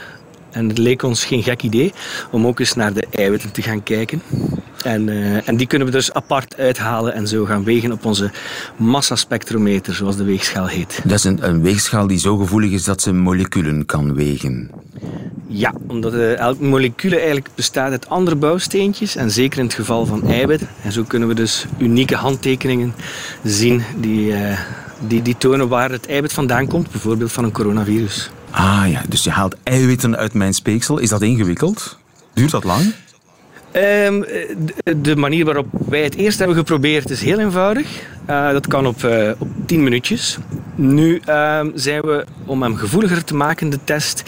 En 0.51 0.67
het 0.67 0.77
leek 0.77 1.03
ons 1.03 1.25
geen 1.25 1.43
gek 1.43 1.63
idee 1.63 1.93
om 2.31 2.47
ook 2.47 2.59
eens 2.59 2.73
naar 2.73 2.93
de 2.93 3.07
eiwitten 3.11 3.51
te 3.51 3.61
gaan 3.61 3.83
kijken. 3.83 4.21
En, 4.85 5.09
eh, 5.09 5.47
en 5.47 5.57
die 5.57 5.67
kunnen 5.67 5.87
we 5.87 5.93
dus 5.93 6.13
apart 6.13 6.57
uithalen 6.57 7.13
en 7.13 7.27
zo 7.27 7.45
gaan 7.45 7.63
wegen 7.63 7.91
op 7.91 8.05
onze 8.05 8.31
massaspectrometer, 8.77 9.93
zoals 9.93 10.15
de 10.15 10.23
weegschaal 10.23 10.67
heet. 10.67 11.01
Dat 11.03 11.17
is 11.17 11.23
een, 11.23 11.47
een 11.47 11.61
weegschaal 11.61 12.07
die 12.07 12.19
zo 12.19 12.37
gevoelig 12.37 12.71
is 12.71 12.83
dat 12.83 13.01
ze 13.01 13.13
moleculen 13.13 13.85
kan 13.85 14.13
wegen. 14.13 14.69
Ja, 15.47 15.73
omdat 15.87 16.13
uh, 16.13 16.37
elk 16.37 16.59
molecuul 16.59 17.11
eigenlijk 17.11 17.49
bestaat 17.55 17.91
uit 17.91 18.09
andere 18.09 18.35
bouwsteentjes. 18.35 19.15
En 19.15 19.31
zeker 19.31 19.59
in 19.59 19.65
het 19.65 19.73
geval 19.73 20.05
van 20.05 20.27
eiwitten. 20.27 20.67
En 20.83 20.91
zo 20.91 21.03
kunnen 21.03 21.27
we 21.27 21.33
dus 21.33 21.65
unieke 21.77 22.15
handtekeningen 22.15 22.93
zien 23.43 23.83
die, 23.97 24.31
uh, 24.31 24.59
die, 25.07 25.21
die 25.21 25.37
tonen 25.37 25.67
waar 25.67 25.91
het 25.91 26.07
eiwit 26.07 26.33
vandaan 26.33 26.67
komt. 26.67 26.91
Bijvoorbeeld 26.91 27.31
van 27.31 27.43
een 27.43 27.51
coronavirus. 27.51 28.29
Ah 28.49 28.83
ja, 28.87 29.01
dus 29.09 29.23
je 29.23 29.29
haalt 29.29 29.55
eiwitten 29.63 30.17
uit 30.17 30.33
mijn 30.33 30.53
speeksel. 30.53 30.97
Is 30.97 31.09
dat 31.09 31.21
ingewikkeld? 31.21 31.97
Duurt 32.33 32.51
dat 32.51 32.63
lang? 32.63 32.93
Um, 33.75 34.25
de, 35.01 35.15
manier 35.15 35.45
waarop 35.45 35.67
wij 35.89 36.03
het 36.03 36.15
eerst 36.15 36.37
hebben 36.37 36.57
geprobeerd 36.57 37.09
is 37.09 37.21
heel 37.21 37.39
eenvoudig. 37.39 37.87
Uh, 38.29 38.51
dat 38.51 38.67
kan 38.67 38.87
op, 38.87 39.03
uh, 39.03 39.31
op 39.37 39.47
10 39.65 39.83
minuutjes. 39.83 40.37
Nu 40.75 41.21
uh, 41.29 41.59
zijn 41.73 42.01
we, 42.01 42.25
om 42.45 42.61
hem 42.61 42.75
gevoeliger 42.75 43.23
te 43.23 43.35
maken, 43.35 43.69
de 43.69 43.79
test, 43.83 44.23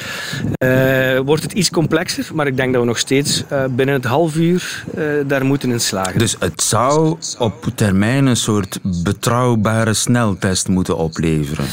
eh, 0.54 1.20
wordt 1.20 1.44
het 1.44 1.52
iets 1.52 1.70
complexer. 1.70 2.30
Maar 2.34 2.48
ik 2.48 2.58
denk 2.58 2.72
dat 2.72 2.82
we 2.82 2.88
nog 2.88 2.98
steeds 2.98 3.44
binnen 3.70 3.96
het 3.96 4.06
half 4.06 4.36
uur 4.36 4.84
daar 5.26 5.46
moeten 5.46 5.72
in 5.72 5.80
slagen. 5.80 6.20
Dus 6.20 6.36
het 6.40 6.62
zou 6.62 7.18
op 7.40 7.66
termijn 7.76 8.26
een 8.26 8.36
soort 8.36 8.80
betrouwbare 9.04 9.94
sneltest 9.94 10.68
moeten 10.68 10.98
opleveren? 10.98 11.66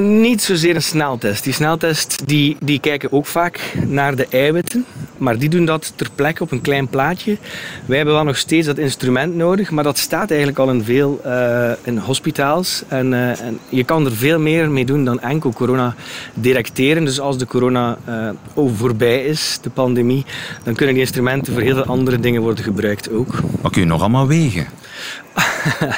Niet 0.00 0.42
zozeer 0.42 0.74
een 0.74 0.82
sneltest. 0.82 1.44
Die 1.44 1.52
sneltest 1.52 2.26
die, 2.26 2.56
die 2.60 2.80
kijken 2.80 3.12
ook 3.12 3.26
vaak 3.26 3.74
naar 3.86 4.16
de 4.16 4.26
eiwitten. 4.30 4.84
Maar 5.18 5.38
die 5.38 5.48
doen 5.48 5.64
dat 5.64 5.92
ter 5.96 6.08
plekke 6.14 6.42
op 6.42 6.52
een 6.52 6.60
klein 6.60 6.88
plaatje. 6.88 7.36
Wij 7.86 7.96
hebben 7.96 8.14
wel 8.14 8.24
nog 8.24 8.36
steeds 8.36 8.66
dat 8.66 8.78
instrument 8.78 9.34
nodig. 9.34 9.70
Maar 9.70 9.84
dat 9.84 9.98
staat 9.98 10.28
eigenlijk 10.28 10.58
al 10.58 10.70
in 10.70 10.84
veel 10.84 11.20
uh, 11.26 11.70
in 11.82 11.98
hospitaals. 11.98 12.82
En, 12.88 13.12
uh, 13.12 13.40
en, 13.40 13.58
je 13.68 13.84
kan 13.84 14.06
er 14.06 14.12
veel 14.12 14.38
meer 14.38 14.70
mee 14.70 14.84
doen 14.84 15.04
dan 15.04 15.20
enkel 15.20 15.52
corona 15.52 15.94
detecteren. 16.34 17.04
Dus 17.04 17.20
als 17.20 17.38
de 17.38 17.46
corona 17.46 17.98
uh, 18.56 18.68
voorbij 18.76 19.24
is, 19.24 19.58
de 19.62 19.70
pandemie, 19.70 20.24
dan 20.62 20.74
kunnen 20.74 20.94
die 20.94 21.04
instrumenten 21.04 21.52
voor 21.52 21.62
heel 21.62 21.74
veel 21.74 21.84
andere 21.84 22.20
dingen 22.20 22.42
worden 22.42 22.64
gebruikt 22.64 23.10
ook. 23.10 23.34
Wat 23.60 23.72
kun 23.72 23.82
je 23.82 23.88
nog 23.88 24.00
allemaal 24.00 24.26
wegen? 24.26 24.66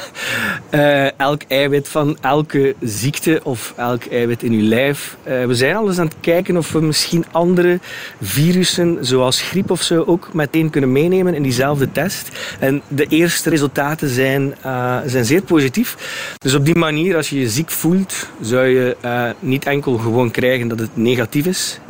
uh, 0.70 1.18
elk 1.18 1.42
eiwit 1.48 1.88
van 1.88 2.18
elke 2.20 2.74
ziekte 2.80 3.40
of 3.42 3.74
elk 3.76 4.04
eiwit 4.04 4.42
in 4.42 4.52
uw 4.52 4.68
lijf. 4.68 5.16
Uh, 5.28 5.44
we 5.44 5.54
zijn 5.54 5.76
al 5.76 5.88
eens 5.88 5.98
aan 5.98 6.06
het 6.06 6.16
kijken 6.20 6.56
of 6.56 6.72
we 6.72 6.80
misschien 6.80 7.24
andere 7.30 7.80
virussen, 8.20 8.98
zoals 9.00 9.40
griep 9.40 9.70
of 9.70 9.82
zo, 9.82 10.04
ook 10.06 10.34
meteen 10.34 10.70
kunnen 10.70 10.92
meenemen 10.92 11.34
in 11.34 11.42
diezelfde 11.42 11.92
test. 11.92 12.30
En 12.58 12.82
de 12.88 13.06
eerste 13.06 13.50
resultaten 13.50 14.08
zijn, 14.08 14.54
uh, 14.66 14.98
zijn 15.06 15.24
zeer 15.24 15.42
positief. 15.42 15.96
Dus 16.38 16.54
op 16.54 16.64
die 16.64 16.76
manier, 16.78 17.16
als 17.16 17.30
je 17.30 17.40
je 17.40 17.48
ziek 17.48 17.70
voelt, 17.70 18.28
zou 18.40 18.66
je 18.66 18.96
niet 19.38 19.64
enkel 19.64 19.98
gewoon 19.98 20.30
krijgen 20.30 20.68
dat 20.68 20.78
het 20.78 20.96
negatief 20.96 21.46
is 21.46 21.80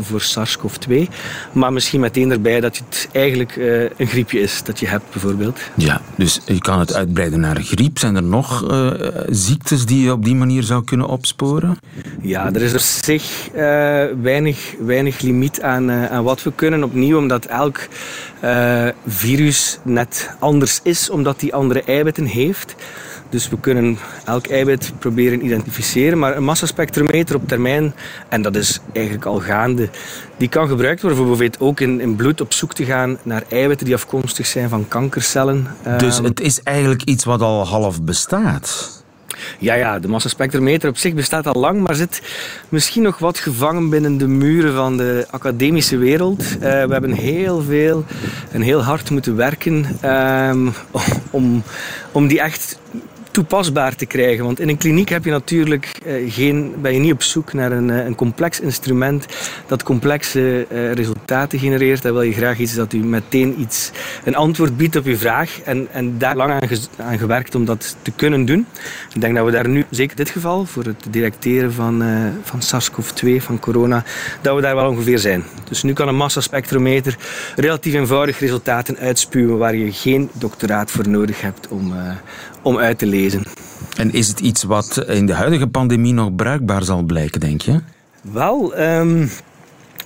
voor 0.00 0.20
SARS-CoV-2, 0.20 1.08
maar 1.52 1.72
misschien 1.72 2.00
meteen 2.00 2.30
erbij 2.30 2.60
dat 2.60 2.76
het 2.76 3.08
eigenlijk 3.12 3.56
een 3.96 4.06
griepje 4.06 4.40
is 4.40 4.62
dat 4.62 4.80
je 4.80 4.86
hebt, 4.86 5.04
bijvoorbeeld. 5.12 5.60
Ja, 5.74 6.00
dus 6.16 6.40
je 6.46 6.58
kan 6.58 6.78
het 6.78 6.94
uitbreiden 6.94 7.40
naar 7.40 7.56
griep. 7.60 7.98
Zijn 7.98 8.14
nog 8.28 8.70
uh, 8.70 8.90
ziektes 9.28 9.86
die 9.86 10.02
je 10.04 10.12
op 10.12 10.24
die 10.24 10.34
manier 10.34 10.62
zou 10.62 10.84
kunnen 10.84 11.06
opsporen? 11.06 11.78
Ja, 12.20 12.52
er 12.52 12.62
is 12.62 12.72
op 12.72 12.80
zich 12.80 13.48
uh, 13.54 13.60
weinig, 14.22 14.74
weinig 14.80 15.20
limiet 15.20 15.62
aan, 15.62 15.90
uh, 15.90 16.10
aan 16.10 16.24
wat 16.24 16.42
we 16.42 16.52
kunnen. 16.54 16.84
Opnieuw 16.84 17.18
omdat 17.18 17.44
elk 17.44 17.88
virus 19.06 19.78
net 19.82 20.30
anders 20.38 20.80
is, 20.82 21.10
omdat 21.10 21.40
die 21.40 21.54
andere 21.54 21.82
eiwitten 21.82 22.24
heeft. 22.24 22.74
Dus 23.34 23.48
we 23.48 23.60
kunnen 23.60 23.98
elk 24.24 24.46
eiwit 24.46 24.92
proberen 24.98 25.44
identificeren. 25.44 26.18
Maar 26.18 26.36
een 26.36 26.44
massaspectrometer 26.44 27.36
op 27.36 27.48
termijn, 27.48 27.94
en 28.28 28.42
dat 28.42 28.56
is 28.56 28.80
eigenlijk 28.92 29.26
al 29.26 29.40
gaande, 29.40 29.88
die 30.36 30.48
kan 30.48 30.68
gebruikt 30.68 31.00
worden 31.00 31.18
voor 31.18 31.26
bijvoorbeeld 31.26 31.60
ook 31.60 31.80
in, 31.80 32.00
in 32.00 32.16
bloed 32.16 32.40
op 32.40 32.52
zoek 32.52 32.74
te 32.74 32.84
gaan 32.84 33.18
naar 33.22 33.42
eiwitten 33.48 33.86
die 33.86 33.94
afkomstig 33.94 34.46
zijn 34.46 34.68
van 34.68 34.88
kankercellen. 34.88 35.66
Dus 35.98 36.18
het 36.18 36.40
is 36.40 36.62
eigenlijk 36.62 37.02
iets 37.02 37.24
wat 37.24 37.40
al 37.40 37.66
half 37.66 38.02
bestaat? 38.02 39.02
Ja, 39.58 39.74
ja, 39.74 39.98
de 39.98 40.08
massaspectrometer 40.08 40.88
op 40.88 40.96
zich 40.96 41.14
bestaat 41.14 41.46
al 41.46 41.60
lang, 41.60 41.80
maar 41.80 41.94
zit 41.94 42.22
misschien 42.68 43.02
nog 43.02 43.18
wat 43.18 43.38
gevangen 43.38 43.88
binnen 43.88 44.18
de 44.18 44.26
muren 44.26 44.74
van 44.74 44.96
de 44.96 45.26
academische 45.30 45.96
wereld. 45.96 46.42
Uh, 46.42 46.60
we 46.60 46.92
hebben 46.92 47.12
heel 47.12 47.62
veel 47.62 48.04
en 48.50 48.60
heel 48.60 48.82
hard 48.82 49.10
moeten 49.10 49.36
werken 49.36 49.86
um, 50.50 50.72
om, 51.30 51.62
om 52.12 52.26
die 52.26 52.40
echt 52.40 52.78
toepasbaar 53.34 53.94
te 53.94 54.06
krijgen. 54.06 54.44
Want 54.44 54.60
in 54.60 54.68
een 54.68 54.76
kliniek 54.76 55.08
heb 55.08 55.24
je 55.24 55.30
natuurlijk 55.30 56.00
uh, 56.06 56.32
geen, 56.32 56.74
ben 56.82 56.92
je 56.92 56.98
niet 56.98 57.12
op 57.12 57.22
zoek 57.22 57.52
naar 57.52 57.72
een, 57.72 57.88
uh, 57.88 58.04
een 58.04 58.14
complex 58.14 58.60
instrument 58.60 59.26
dat 59.66 59.82
complexe 59.82 60.66
uh, 60.72 60.92
resultaten 60.92 61.58
genereert. 61.58 62.02
Dan 62.02 62.12
wil 62.12 62.22
je 62.22 62.32
graag 62.32 62.58
iets 62.58 62.74
dat 62.74 62.92
u 62.92 62.98
meteen 62.98 63.60
iets, 63.60 63.90
een 64.24 64.36
antwoord 64.36 64.76
biedt 64.76 64.96
op 64.96 65.04
uw 65.04 65.16
vraag. 65.16 65.60
En, 65.64 65.88
en 65.92 66.18
daar 66.18 66.36
lang 66.36 66.52
aan, 66.52 66.68
aan 66.96 67.18
gewerkt 67.18 67.54
om 67.54 67.64
dat 67.64 67.96
te 68.02 68.10
kunnen 68.10 68.44
doen. 68.44 68.66
Ik 69.14 69.20
denk 69.20 69.34
dat 69.34 69.44
we 69.44 69.50
daar 69.50 69.68
nu, 69.68 69.84
zeker 69.90 70.18
in 70.18 70.24
dit 70.24 70.32
geval, 70.32 70.64
voor 70.64 70.84
het 70.84 71.06
detecteren 71.10 71.72
van, 71.72 72.02
van 72.42 72.62
SARS-CoV-2, 72.62 73.36
van 73.38 73.58
corona, 73.58 74.04
dat 74.40 74.54
we 74.54 74.60
daar 74.60 74.74
wel 74.74 74.88
ongeveer 74.88 75.18
zijn. 75.18 75.44
Dus 75.68 75.82
nu 75.82 75.92
kan 75.92 76.08
een 76.08 76.16
massaspectrometer 76.16 77.16
relatief 77.56 77.94
eenvoudig 77.94 78.38
resultaten 78.38 78.96
uitspuwen 78.98 79.58
waar 79.58 79.76
je 79.76 79.92
geen 79.92 80.30
doctoraat 80.32 80.90
voor 80.90 81.08
nodig 81.08 81.40
hebt 81.40 81.68
om, 81.68 81.92
om 82.64 82.78
uit 82.78 82.98
te 82.98 83.06
lezen. 83.06 83.42
En 83.96 84.12
is 84.12 84.28
het 84.28 84.40
iets 84.40 84.62
wat 84.62 85.04
in 85.06 85.26
de 85.26 85.34
huidige 85.34 85.66
pandemie 85.66 86.12
nog 86.12 86.34
bruikbaar 86.34 86.82
zal 86.82 87.02
blijken, 87.02 87.40
denk 87.40 87.60
je? 87.60 87.80
Wel, 88.32 88.74
ehm, 88.74 89.26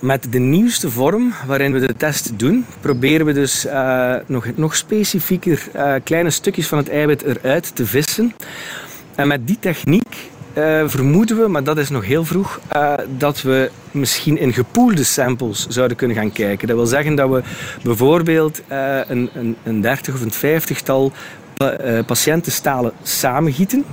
met 0.01 0.27
de 0.31 0.39
nieuwste 0.39 0.89
vorm 0.89 1.33
waarin 1.47 1.73
we 1.73 1.79
de 1.79 1.95
test 1.95 2.39
doen, 2.39 2.65
proberen 2.81 3.25
we 3.25 3.33
dus 3.33 3.65
eh, 3.65 4.15
nog, 4.25 4.45
nog 4.55 4.75
specifieker 4.75 5.67
eh, 5.73 5.93
kleine 6.03 6.29
stukjes 6.29 6.67
van 6.67 6.77
het 6.77 6.89
eiwit 6.89 7.21
eruit 7.21 7.75
te 7.75 7.85
vissen. 7.85 8.33
En 9.15 9.27
met 9.27 9.47
die 9.47 9.57
techniek 9.59 10.29
eh, 10.53 10.83
vermoeden 10.85 11.41
we, 11.41 11.47
maar 11.47 11.63
dat 11.63 11.77
is 11.77 11.89
nog 11.89 12.05
heel 12.05 12.25
vroeg, 12.25 12.59
dat 13.17 13.41
we 13.41 13.71
misschien 13.91 14.37
in 14.37 14.53
gepoelde 14.53 15.03
samples 15.03 15.67
zouden 15.67 15.97
kunnen 15.97 16.17
gaan 16.17 16.31
kijken. 16.31 16.67
Dat 16.67 16.77
wil 16.77 16.85
zeggen 16.85 17.15
dat 17.15 17.29
we 17.29 17.41
bijvoorbeeld 17.83 18.61
een, 19.07 19.29
een, 19.33 19.55
een 19.63 19.81
30 19.81 20.13
of 20.13 20.21
een 20.21 20.61
50-tal 20.61 21.11
pa 21.59 21.71
eh, 21.71 22.05
patiëntenstalen 22.05 22.91
samengieten. 23.03 23.83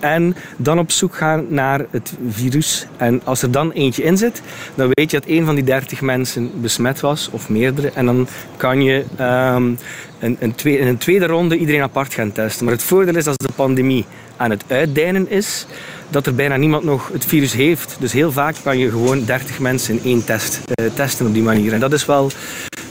En 0.00 0.36
dan 0.56 0.78
op 0.78 0.90
zoek 0.90 1.14
gaan 1.14 1.46
naar 1.48 1.86
het 1.90 2.12
virus. 2.28 2.86
En 2.96 3.20
als 3.24 3.42
er 3.42 3.50
dan 3.50 3.70
eentje 3.72 4.02
in 4.02 4.16
zit, 4.16 4.42
dan 4.74 4.90
weet 4.92 5.10
je 5.10 5.20
dat 5.20 5.28
een 5.28 5.44
van 5.44 5.54
die 5.54 5.64
30 5.64 6.00
mensen 6.00 6.60
besmet 6.60 7.00
was, 7.00 7.28
of 7.30 7.48
meerdere. 7.48 7.90
En 7.90 8.06
dan 8.06 8.28
kan 8.56 8.82
je 8.82 9.04
ehm, 9.16 9.72
een, 10.18 10.36
een 10.40 10.54
tweede, 10.54 10.80
in 10.80 10.86
een 10.86 10.98
tweede 10.98 11.26
ronde 11.26 11.56
iedereen 11.56 11.82
apart 11.82 12.14
gaan 12.14 12.32
testen. 12.32 12.64
Maar 12.64 12.74
het 12.74 12.82
voordeel 12.82 13.16
is 13.16 13.26
als 13.26 13.36
de 13.36 13.52
pandemie 13.54 14.04
aan 14.36 14.50
het 14.50 14.64
uitdijnen 14.66 15.30
is, 15.30 15.66
dat 16.08 16.26
er 16.26 16.34
bijna 16.34 16.56
niemand 16.56 16.84
nog 16.84 17.10
het 17.12 17.24
virus 17.24 17.52
heeft. 17.52 17.96
Dus 18.00 18.12
heel 18.12 18.32
vaak 18.32 18.54
kan 18.62 18.78
je 18.78 18.90
gewoon 18.90 19.24
30 19.24 19.58
mensen 19.58 19.94
in 19.94 20.00
één 20.04 20.24
test 20.24 20.60
eh, 20.64 20.86
testen 20.94 21.26
op 21.26 21.34
die 21.34 21.42
manier. 21.42 21.72
En 21.72 21.80
dat 21.80 21.92
is 21.92 22.06
wel 22.06 22.30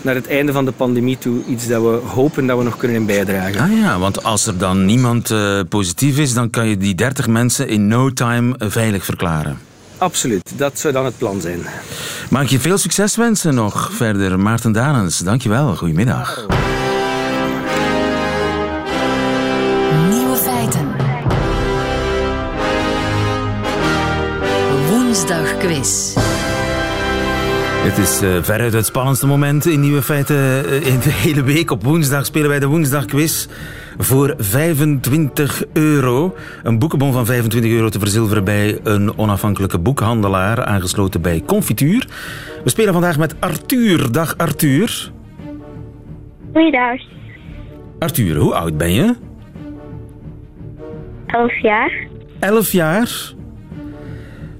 naar 0.02 0.16
het 0.16 0.28
einde 0.28 0.52
van 0.52 0.66
de 0.66 0.72
pandemie 0.72 1.18
toe 1.18 1.44
iets 1.46 1.68
dat 1.68 1.82
we 1.82 2.00
hopen 2.08 2.48
dat 2.48 2.58
we 2.58 2.64
nog 2.64 2.78
kunnen 2.78 2.98
in 2.98 3.06
bijdragen. 3.06 3.62
Ah 3.62 3.80
ja, 3.80 4.00
want 4.00 4.24
als 4.24 4.46
er 4.46 4.58
dan 4.58 4.86
niemand 4.86 5.32
eh, 5.32 5.60
positief 5.70 6.18
is, 6.18 6.34
dan 6.34 6.50
kan 6.50 6.68
je 6.68 6.78
die 6.78 6.96
30 6.96 7.28
mensen 7.28 7.68
in 7.68 7.88
no 7.88 8.14
time 8.14 8.56
eh, 8.58 8.70
veilig 8.70 9.06
verklaren. 9.06 9.58
Absoluut, 9.98 10.52
dat 10.56 10.80
zou 10.80 10.94
dan 10.94 11.06
het 11.06 11.18
plan 11.18 11.42
zijn. 11.42 11.60
Mag 12.30 12.42
ik 12.42 12.50
je 12.50 12.60
veel 12.60 12.78
succes 12.78 13.16
wensen 13.16 13.56
nog 13.56 13.92
verder, 13.94 14.40
Maarten 14.40 14.72
Danens. 14.72 15.20
Dankjewel, 15.20 15.76
goedemiddag. 15.76 16.46
Nieuwe 20.10 20.36
feiten. 20.36 20.96
Woensdag 24.90 25.58
quiz. 25.58 26.14
Het 27.88 27.98
is 27.98 28.22
eh, 28.22 28.44
veruit 28.44 28.74
het 28.74 28.86
spannendste 28.86 29.28
moment 29.28 29.66
in 29.66 29.80
Nieuwe 29.80 30.02
Feiten 30.02 30.36
eh, 30.36 30.86
in 30.94 31.00
de 31.00 31.10
hele 31.10 31.44
week. 31.44 31.72
Op 31.72 31.84
woensdag 31.84 32.26
spelen 32.26 32.50
wij 32.50 32.60
de 32.60 32.68
Woensdagquiz 32.68 33.48
voor 33.98 34.34
25 34.38 35.64
euro. 35.74 36.36
Een 36.64 36.80
boekenbon 36.80 37.14
van 37.14 37.26
25 37.26 37.72
euro 37.72 37.90
te 37.90 38.00
verzilveren 38.00 38.44
bij 38.44 38.80
een 38.84 39.18
onafhankelijke 39.18 39.80
boekhandelaar, 39.80 40.66
aangesloten 40.66 41.22
bij 41.22 41.44
Confituur. 41.46 42.08
We 42.64 42.70
spelen 42.70 42.94
vandaag 42.94 43.18
met 43.18 43.36
Arthur. 43.40 44.12
Dag 44.12 44.38
Arthur. 44.38 45.12
Goeiedag, 46.54 47.00
Arthur, 48.00 48.36
hoe 48.36 48.54
oud 48.54 48.78
ben 48.78 48.94
je? 48.94 49.16
11 51.28 51.62
jaar. 51.62 52.08
11 52.40 52.72
jaar. 52.72 53.36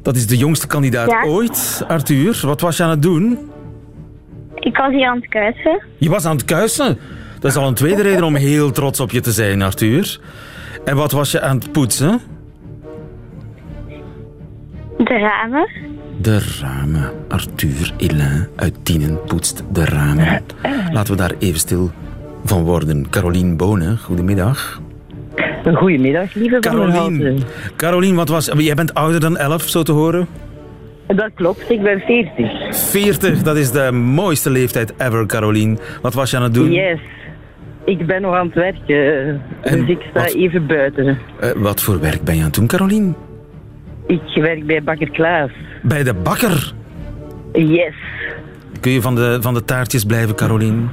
Dat 0.08 0.16
is 0.16 0.28
de 0.28 0.38
jongste 0.38 0.68
kandidaat 0.68 1.10
Ja. 1.10 1.24
ooit. 1.24 1.84
Arthur, 1.88 2.40
wat 2.42 2.62
was 2.62 2.78
je 2.78 2.84
aan 2.84 2.90
het 2.90 3.02
doen? 3.02 3.50
Ik 4.56 4.78
was 4.78 4.92
hier 4.92 5.08
aan 5.08 5.16
het 5.16 5.28
kuisen. 5.28 5.84
Je 5.98 6.10
was 6.10 6.26
aan 6.26 6.36
het 6.36 6.46
kuisen. 6.46 6.98
Dat 7.40 7.52
is 7.52 7.58
al 7.58 7.68
een 7.68 7.74
tweede 7.74 8.02
reden 8.02 8.24
om 8.24 8.36
heel 8.36 8.72
trots 8.72 9.00
op 9.00 9.12
je 9.12 9.20
te 9.20 9.32
zijn, 9.32 9.62
Arthur. 9.62 10.20
En 10.86 10.96
wat 10.96 11.12
was 11.12 11.32
je 11.32 11.42
aan 11.42 11.58
het 11.58 11.72
poetsen? 11.72 12.20
De 14.98 15.18
ramen. 15.18 15.70
De 16.22 16.58
ramen. 16.62 17.12
Arthur 17.28 17.94
Elin 17.98 18.48
uit 18.56 18.74
Tienen 18.84 19.24
poetst 19.24 19.64
de 19.72 19.86
ramen. 19.86 20.44
Laten 20.92 21.14
we 21.14 21.20
daar 21.20 21.34
even 21.40 21.60
stil 21.60 21.92
van 22.44 22.64
worden. 22.64 23.10
Carolien 23.10 23.58
Bonen, 23.58 23.98
goedemiddag. 23.98 24.82
Goedemiddag, 25.76 26.34
lieve 26.34 26.60
Carolien. 26.60 27.40
Carolien, 27.76 28.16
wat 28.16 28.30
was... 28.30 28.52
Jij 28.58 28.76
bent 28.76 28.94
ouder 28.94 29.20
dan 29.20 29.38
11, 29.38 29.62
zo 29.62 29.84
te 29.84 29.92
horen? 29.92 30.28
Dat 31.08 31.30
klopt, 31.36 31.70
ik 31.72 31.82
ben 31.82 32.00
40. 32.00 32.76
40, 32.92 33.42
dat 33.42 33.56
is 33.58 33.72
de 33.72 33.92
mooiste 33.92 34.50
leeftijd 34.50 34.94
ever, 34.98 35.26
Carolien. 35.26 35.80
Wat 36.02 36.14
was 36.14 36.32
je 36.32 36.38
aan 36.38 36.44
het 36.44 36.54
doen? 36.54 36.72
Yes. 36.72 37.00
Ik 37.86 38.06
ben 38.06 38.22
nog 38.22 38.34
aan 38.36 38.46
het 38.46 38.56
werken, 38.56 39.42
En 39.62 39.80
dus 39.80 39.90
ik 39.90 40.02
sta 40.10 40.22
wat- 40.22 40.34
even 40.34 40.68
buiten. 40.68 41.18
Eh, 41.40 41.50
wat 41.56 41.82
voor 41.84 42.00
werk 42.00 42.22
ben 42.24 42.34
je 42.36 42.40
aan 42.40 42.46
het 42.46 42.56
doen, 42.56 42.68
Carolien? 42.68 43.16
Ik 44.08 44.22
werk 44.36 44.66
bij 44.66 44.84
Bakker 44.84 45.10
Klaas. 45.12 45.50
Bij 45.84 46.04
de 46.04 46.14
bakker. 46.14 46.74
Yes. 47.54 47.94
Kun 48.80 48.92
je 48.92 49.02
van 49.02 49.16
de, 49.16 49.38
van 49.42 49.54
de 49.54 49.64
taartjes 49.64 50.04
blijven, 50.04 50.36
Carolien? 50.36 50.90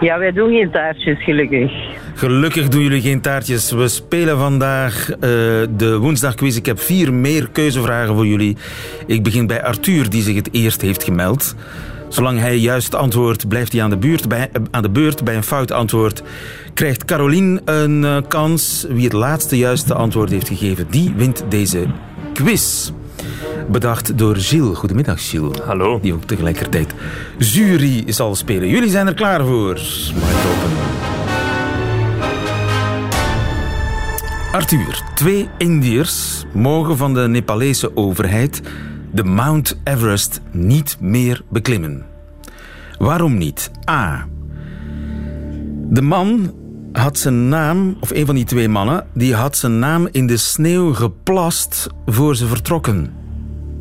Ja, 0.00 0.18
wij 0.18 0.32
doen 0.32 0.50
geen 0.50 0.70
taartjes, 0.70 1.24
gelukkig. 1.24 1.72
Gelukkig 2.14 2.68
doen 2.68 2.82
jullie 2.82 3.00
geen 3.00 3.20
taartjes. 3.20 3.72
We 3.72 3.88
spelen 3.88 4.38
vandaag 4.38 5.10
eh, 5.10 5.18
de 5.76 5.98
woensdagquiz. 6.00 6.56
Ik 6.56 6.66
heb 6.66 6.80
vier 6.80 7.12
meer 7.12 7.48
keuzevragen 7.50 8.14
voor 8.14 8.26
jullie. 8.26 8.56
Ik 9.06 9.22
begin 9.22 9.46
bij 9.46 9.62
Arthur, 9.62 10.10
die 10.10 10.22
zich 10.22 10.34
het 10.34 10.48
eerst 10.52 10.80
heeft 10.80 11.04
gemeld. 11.04 11.54
Zolang 12.08 12.38
hij 12.38 12.56
juist 12.56 12.94
antwoordt, 12.94 13.48
blijft 13.48 13.72
hij 13.72 13.82
aan 13.82 13.90
de, 13.90 14.18
eh, 14.70 14.80
beurt. 14.92 15.24
Bij 15.24 15.36
een 15.36 15.42
fout 15.42 15.70
antwoord 15.70 16.22
krijgt 16.74 17.04
Carolien 17.04 17.60
een 17.64 18.04
eh, 18.04 18.16
kans. 18.28 18.86
Wie 18.88 19.04
het 19.04 19.12
laatste 19.12 19.58
juiste 19.58 19.94
antwoord 19.94 20.30
heeft 20.30 20.48
gegeven, 20.48 20.86
die 20.90 21.12
wint 21.16 21.44
deze 21.48 21.84
quiz. 22.32 22.90
Bedacht 23.68 24.18
door 24.18 24.36
Gilles. 24.36 24.78
Goedemiddag, 24.78 25.28
Gilles. 25.28 25.58
Hallo. 25.58 25.98
Die 26.00 26.12
ook 26.12 26.24
tegelijkertijd 26.24 26.94
jury 27.38 28.12
zal 28.12 28.34
spelen. 28.34 28.68
Jullie 28.68 28.90
zijn 28.90 29.06
er 29.06 29.14
klaar 29.14 29.44
voor. 29.44 29.74
Mic 30.14 30.36
open. 30.50 30.70
Arthur, 34.52 35.02
twee 35.14 35.48
Indiërs 35.58 36.44
mogen 36.52 36.96
van 36.96 37.14
de 37.14 37.28
Nepalese 37.28 37.96
overheid 37.96 38.62
de 39.10 39.24
Mount 39.24 39.80
Everest 39.84 40.40
niet 40.50 40.96
meer 41.00 41.42
beklimmen. 41.48 42.06
Waarom 42.98 43.38
niet? 43.38 43.70
A. 43.90 44.26
De 45.88 46.02
man 46.02 46.54
had 46.92 47.18
zijn 47.18 47.48
naam, 47.48 47.96
of 48.00 48.10
een 48.10 48.26
van 48.26 48.34
die 48.34 48.44
twee 48.44 48.68
mannen, 48.68 49.06
die 49.14 49.34
had 49.34 49.56
zijn 49.56 49.78
naam 49.78 50.08
in 50.10 50.26
de 50.26 50.36
sneeuw 50.36 50.94
geplast 50.94 51.88
voor 52.06 52.36
ze 52.36 52.46
vertrokken. 52.46 53.12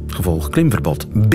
Gevolg 0.08 0.50
klimverbod. 0.50 1.08
B. 1.30 1.34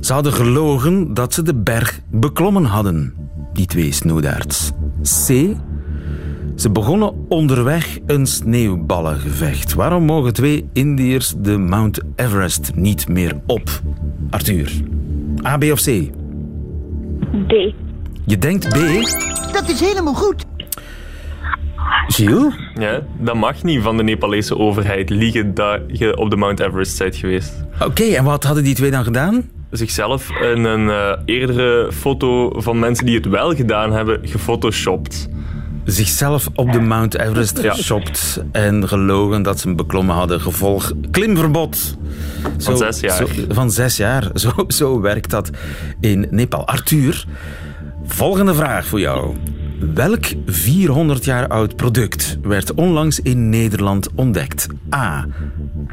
Ze 0.00 0.12
hadden 0.12 0.32
gelogen 0.32 1.14
dat 1.14 1.34
ze 1.34 1.42
de 1.42 1.54
berg 1.54 2.00
beklommen 2.10 2.64
hadden, 2.64 3.14
die 3.52 3.66
twee 3.66 3.92
snoedaards. 3.92 4.72
C. 5.02 5.56
Ze 6.56 6.70
begonnen 6.70 7.12
onderweg 7.28 7.98
een 8.06 8.26
sneeuwballengevecht. 8.26 9.74
Waarom 9.74 10.04
mogen 10.04 10.32
twee 10.32 10.68
Indiërs 10.72 11.34
de 11.38 11.58
Mount 11.58 12.00
Everest 12.16 12.74
niet 12.74 13.08
meer 13.08 13.40
op? 13.46 13.82
Arthur. 14.30 14.72
A, 15.44 15.58
B 15.58 15.62
of 15.62 15.82
C? 15.82 16.10
D. 17.48 17.85
Je 18.26 18.38
denkt 18.38 18.68
B? 18.68 18.74
Dat 19.52 19.68
is 19.68 19.80
helemaal 19.80 20.14
goed. 20.14 20.44
Gilles? 22.06 22.54
Ja, 22.74 23.00
dat 23.18 23.34
mag 23.34 23.62
niet 23.62 23.82
van 23.82 23.96
de 23.96 24.02
Nepalese 24.02 24.58
overheid 24.58 25.10
liegen 25.10 25.54
dat 25.54 25.80
je 25.86 26.16
op 26.16 26.30
de 26.30 26.36
Mount 26.36 26.60
Everest 26.60 26.98
bent 26.98 27.16
geweest. 27.16 27.52
Oké, 27.80 28.02
en 28.02 28.24
wat 28.24 28.44
hadden 28.44 28.64
die 28.64 28.74
twee 28.74 28.90
dan 28.90 29.04
gedaan? 29.04 29.50
Zichzelf 29.70 30.30
in 30.30 30.64
een 30.64 30.88
eh, 30.90 31.12
eerdere 31.24 31.92
foto 31.92 32.60
van 32.60 32.78
mensen 32.78 33.06
die 33.06 33.16
het 33.16 33.26
wel 33.28 33.54
gedaan 33.54 33.92
hebben, 33.92 34.20
gefotoshopt. 34.22 35.28
Zichzelf 35.84 36.48
op 36.54 36.72
de 36.72 36.80
Mount 36.80 37.18
Everest 37.18 37.62
Ja. 37.62 37.72
geshopt 37.74 38.42
en 38.52 38.88
gelogen 38.88 39.42
dat 39.42 39.60
ze 39.60 39.66
hem 39.66 39.76
beklommen 39.76 40.14
hadden. 40.14 40.40
Gevolg 40.40 40.92
klimverbod. 41.10 41.96
Van 42.58 42.76
zes 42.76 43.00
jaar. 43.00 43.16
Zo, 43.16 43.26
van 43.48 43.70
zes 43.70 43.96
jaar. 43.96 44.30
Zo, 44.34 44.50
zo 44.68 45.00
werkt 45.00 45.30
dat 45.30 45.50
in 46.00 46.26
Nepal. 46.30 46.66
Arthur, 46.66 47.24
volgende 48.06 48.54
vraag 48.54 48.86
voor 48.86 49.00
jou. 49.00 49.36
Welk 49.94 50.24
400 50.46 51.24
jaar 51.24 51.48
oud 51.48 51.76
product 51.76 52.38
werd 52.42 52.74
onlangs 52.74 53.20
in 53.20 53.48
Nederland 53.48 54.08
ontdekt? 54.14 54.68
A. 54.94 55.26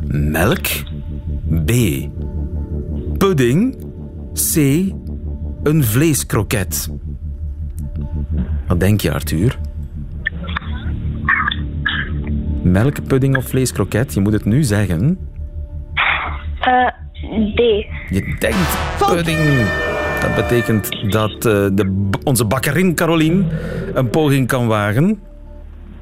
Melk. 0.07 0.67
B. 1.65 1.71
Pudding. 3.17 3.75
C. 4.33 4.55
Een 5.63 5.83
vleeskroket. 5.83 6.89
Wat 8.67 8.79
denk 8.79 9.01
je, 9.01 9.13
Arthur? 9.13 9.59
Melk, 12.63 13.07
pudding 13.07 13.37
of 13.37 13.47
vleeskroket? 13.47 14.13
Je 14.13 14.19
moet 14.19 14.33
het 14.33 14.45
nu 14.45 14.63
zeggen. 14.63 15.17
Eh, 16.59 16.87
D. 17.55 17.59
Je 18.09 18.35
denkt 18.39 18.77
pudding. 18.97 19.92
Dat 20.23 20.35
betekent 20.35 21.11
dat 21.11 21.31
eh, 21.31 21.41
de, 21.71 22.09
onze 22.23 22.45
bakkerin 22.45 22.95
Carolien 22.95 23.47
een 23.93 24.09
poging 24.09 24.47
kan 24.47 24.67
wagen. 24.67 25.19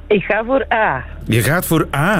Ik 0.08 0.24
ga 0.24 0.44
voor 0.46 0.66
A. 0.74 1.04
Je 1.26 1.42
gaat 1.42 1.66
voor 1.66 1.88
A. 1.96 2.20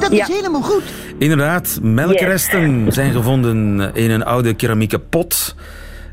Dat 0.00 0.10
is 0.10 0.28
helemaal 0.28 0.62
goed. 0.62 0.82
Inderdaad, 1.18 1.78
melkresten 1.82 2.84
zijn 2.92 3.12
gevonden 3.12 3.80
in 3.94 4.10
een 4.10 4.24
oude 4.24 4.54
keramieke 4.54 4.98
pot. 4.98 5.54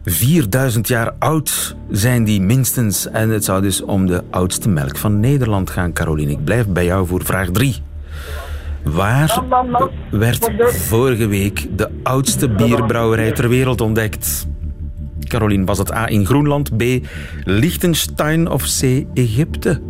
4000 0.05 0.87
jaar 0.87 1.11
oud 1.19 1.75
zijn 1.91 2.23
die 2.23 2.41
minstens. 2.41 3.09
En 3.09 3.29
het 3.29 3.45
zou 3.45 3.61
dus 3.61 3.81
om 3.81 4.05
de 4.05 4.23
oudste 4.31 4.69
melk 4.69 4.97
van 4.97 5.19
Nederland 5.19 5.69
gaan, 5.69 5.93
Caroline. 5.93 6.31
Ik 6.31 6.43
blijf 6.43 6.67
bij 6.67 6.85
jou 6.85 7.07
voor 7.07 7.25
vraag 7.25 7.49
3. 7.49 7.75
Waar 8.83 9.43
werd 10.11 10.51
vorige 10.61 11.27
week 11.27 11.67
de 11.77 11.89
oudste 12.03 12.49
bierbrouwerij 12.49 13.31
ter 13.31 13.49
wereld 13.49 13.81
ontdekt? 13.81 14.47
Caroline, 15.27 15.65
was 15.65 15.77
het 15.77 15.93
A 15.93 16.09
in 16.09 16.25
Groenland, 16.25 16.77
B 16.77 16.83
Liechtenstein 17.43 18.49
of 18.49 18.63
C 18.63 19.05
Egypte? 19.13 19.81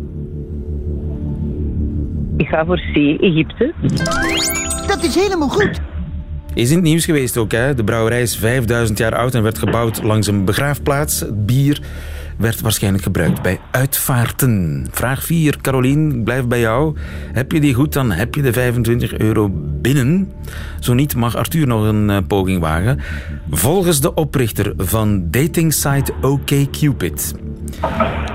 Ik 2.36 2.46
ga 2.46 2.64
voor 2.64 2.80
C, 2.92 2.96
Egypte. 3.20 3.72
Dat 4.86 5.02
is 5.02 5.14
helemaal 5.14 5.48
goed. 5.48 5.80
Is 6.54 6.70
in 6.70 6.76
het 6.76 6.84
nieuws 6.84 7.04
geweest 7.04 7.36
ook, 7.36 7.52
hè? 7.52 7.74
De 7.74 7.84
brouwerij 7.84 8.22
is 8.22 8.36
5000 8.36 8.98
jaar 8.98 9.14
oud 9.14 9.34
en 9.34 9.42
werd 9.42 9.58
gebouwd 9.58 10.02
langs 10.02 10.26
een 10.26 10.44
begraafplaats. 10.44 11.20
Het 11.20 11.46
bier 11.46 11.80
werd 12.38 12.60
waarschijnlijk 12.60 13.04
gebruikt 13.04 13.42
bij 13.42 13.60
uitvaarten. 13.70 14.86
Vraag 14.90 15.24
4, 15.24 15.58
Carolien, 15.60 16.24
blijf 16.24 16.46
bij 16.46 16.60
jou. 16.60 16.96
Heb 17.32 17.52
je 17.52 17.60
die 17.60 17.74
goed, 17.74 17.92
dan 17.92 18.10
heb 18.10 18.34
je 18.34 18.42
de 18.42 18.52
25 18.52 19.18
euro 19.18 19.50
binnen. 19.80 20.32
Zo 20.80 20.94
niet 20.94 21.14
mag 21.14 21.36
Arthur 21.36 21.66
nog 21.66 21.84
een 21.84 22.10
eh, 22.10 22.18
poging 22.26 22.60
wagen. 22.60 23.00
Volgens 23.50 24.00
de 24.00 24.14
oprichter 24.14 24.72
van 24.76 25.30
datingsite 25.30 26.12
OkCupid... 26.20 27.34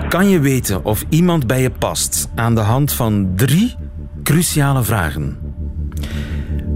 kan 0.10 0.30
je 0.30 0.40
weten 0.40 0.86
of 0.86 1.06
iemand 1.10 1.48
bij 1.48 1.62
je 1.62 1.72
past 1.72 2.30
aan 2.36 2.56
de 2.56 2.62
hand 2.62 2.94
van 2.94 3.32
drie 3.36 3.76
cruciale 4.24 4.84
vragen. 4.84 5.38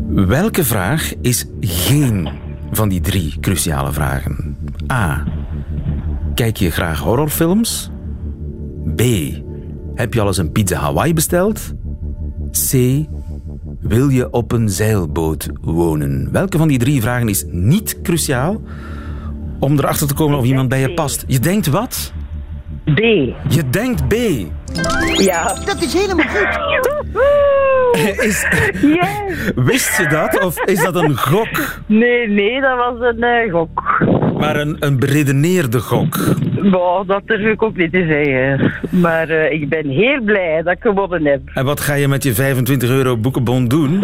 Welke 0.10 0.63
vraag 0.63 1.13
is 1.22 1.46
geen 1.60 2.30
van 2.72 2.90
die 2.90 3.02
drie 3.02 3.40
cruciale 3.40 3.94
vragen? 3.94 4.58
A. 4.92 5.24
Kijk 6.38 6.58
je 6.58 6.71
graag 6.71 7.00
horrorfilms? 7.00 7.91
B. 8.95 9.02
Heb 9.95 10.13
je 10.13 10.21
al 10.21 10.28
eens 10.28 10.38
een 10.38 10.52
pizza 10.52 10.80
Hawaii 10.80 11.13
besteld? 11.13 11.73
C. 12.52 12.71
Wil 13.80 14.10
je 14.10 14.30
op 14.32 14.52
een 14.52 14.69
zeilboot 14.69 15.50
wonen? 15.62 16.30
Welke 16.32 16.58
van 16.58 16.67
die 16.67 16.78
drie 16.80 17.02
vragen 17.02 17.30
is 17.30 17.45
niet 17.47 18.02
cruciaal 18.02 18.62
om 19.60 19.78
erachter 19.78 20.08
te 20.08 20.13
komen 20.13 20.38
of 20.38 20.45
iemand 20.45 20.69
bij 20.69 20.80
je 20.80 20.93
past? 20.93 21.23
Je 21.28 21.39
denkt 21.39 21.67
wat? 21.67 22.13
B. 22.84 23.00
Je 23.50 23.63
denkt 23.69 24.08
B. 24.08 24.13
Ja. 25.17 25.54
Dat 25.65 25.82
is 25.82 25.93
helemaal 25.93 26.28
goed. 26.28 26.60
Is, 28.26 28.45
Yes. 28.82 29.52
wist 29.71 29.97
je 29.97 30.08
dat 30.08 30.43
of 30.43 30.63
is 30.63 30.84
dat 30.84 30.95
een 30.95 31.17
gok? 31.17 31.82
Nee, 31.86 32.28
nee, 32.28 32.62
dat 32.62 32.78
was 32.78 33.00
een 33.00 33.23
eh, 33.23 33.52
gok. 33.54 33.82
Maar 34.39 34.56
een, 34.60 34.76
een 34.80 35.00
beredeneerde 35.00 35.80
gok. 35.80 36.17
Boah, 36.71 37.08
dat 37.08 37.21
durf 37.26 37.45
ik 37.54 37.62
ook 37.63 37.78
niet 37.78 37.91
te 37.91 38.06
zeggen. 38.08 38.71
Maar 39.02 39.30
eh, 39.30 39.52
ik 39.62 39.69
ben 39.69 39.88
heel 39.89 40.21
blij 40.21 40.62
dat 40.63 40.73
ik 40.73 40.82
gewonnen 40.82 41.26
heb. 41.26 41.41
En 41.54 41.65
wat 41.65 41.80
ga 41.80 41.93
je 41.93 42.08
met 42.08 42.23
je 42.23 42.34
25 42.34 42.89
euro 42.89 43.17
boekenbon 43.17 43.67
doen? 43.67 44.04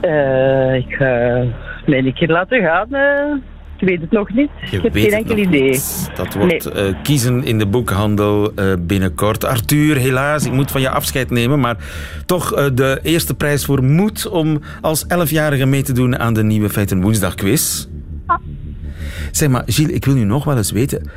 Eh, 0.00 0.74
ik 0.74 0.94
ga 0.94 1.42
mij 1.86 1.98
een 1.98 2.14
keer 2.14 2.28
laten 2.28 2.62
gaan. 2.62 2.94
eh. 2.94 3.34
ik 3.78 3.88
weet 3.88 4.00
het 4.00 4.10
nog 4.10 4.30
niet. 4.34 4.50
Je 4.70 4.76
ik 4.76 4.82
heb 4.82 4.92
geen 4.92 5.12
enkel 5.12 5.36
idee. 5.36 5.62
niet. 5.70 6.10
Dat 6.16 6.34
wordt 6.34 6.74
Nee. 6.74 6.86
eh, 6.88 6.94
kiezen 7.02 7.44
in 7.44 7.58
de 7.58 7.66
boekhandel 7.66 8.52
eh, 8.54 8.72
binnenkort. 8.80 9.44
Arthur, 9.44 9.96
helaas, 9.96 10.46
ik 10.46 10.52
moet 10.52 10.70
van 10.70 10.80
je 10.80 10.90
afscheid 10.90 11.30
nemen. 11.30 11.60
Maar 11.60 11.76
toch 12.26 12.52
eh, 12.54 12.64
de 12.74 13.00
eerste 13.02 13.34
prijs 13.34 13.64
voor 13.64 13.82
moed 13.84 14.28
om 14.28 14.60
als 14.80 15.04
11-jarige 15.04 15.66
mee 15.66 15.82
te 15.82 15.92
doen 15.92 16.18
aan 16.18 16.34
de 16.34 16.42
nieuwe 16.44 16.68
Feiten 16.68 17.00
Woensdag 17.00 17.34
quiz. 17.34 17.86
Zeg 19.30 19.48
maar, 19.48 19.62
Gilles, 19.66 19.94
ik 19.94 20.04
wil 20.04 20.14
nu 20.14 20.24
nog 20.24 20.44
wel 20.44 20.56
eens 20.56 20.70
weten. 20.70 21.10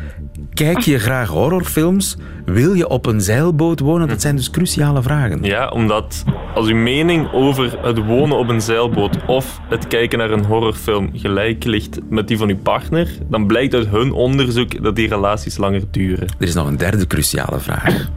Kijk 0.53 0.79
je 0.79 0.99
graag 0.99 1.29
horrorfilms? 1.29 2.17
Wil 2.45 2.73
je 2.73 2.87
op 2.87 3.05
een 3.05 3.21
zeilboot 3.21 3.79
wonen? 3.79 4.07
Dat 4.07 4.21
zijn 4.21 4.35
dus 4.35 4.49
cruciale 4.49 5.01
vragen. 5.01 5.43
Ja, 5.43 5.69
omdat 5.69 6.23
als 6.53 6.67
uw 6.67 6.75
mening 6.75 7.31
over 7.33 7.79
het 7.81 8.05
wonen 8.05 8.37
op 8.37 8.49
een 8.49 8.61
zeilboot 8.61 9.25
of 9.25 9.59
het 9.69 9.87
kijken 9.87 10.17
naar 10.17 10.31
een 10.31 10.45
horrorfilm 10.45 11.09
gelijk 11.13 11.63
ligt 11.63 11.99
met 12.09 12.27
die 12.27 12.37
van 12.37 12.49
uw 12.49 12.57
partner, 12.57 13.07
dan 13.29 13.47
blijkt 13.47 13.73
uit 13.73 13.87
hun 13.87 14.11
onderzoek 14.11 14.83
dat 14.83 14.95
die 14.95 15.07
relaties 15.07 15.57
langer 15.57 15.83
duren. 15.91 16.27
Er 16.39 16.47
is 16.47 16.53
nog 16.53 16.67
een 16.67 16.77
derde 16.77 17.07
cruciale 17.07 17.59
vraag. 17.59 18.09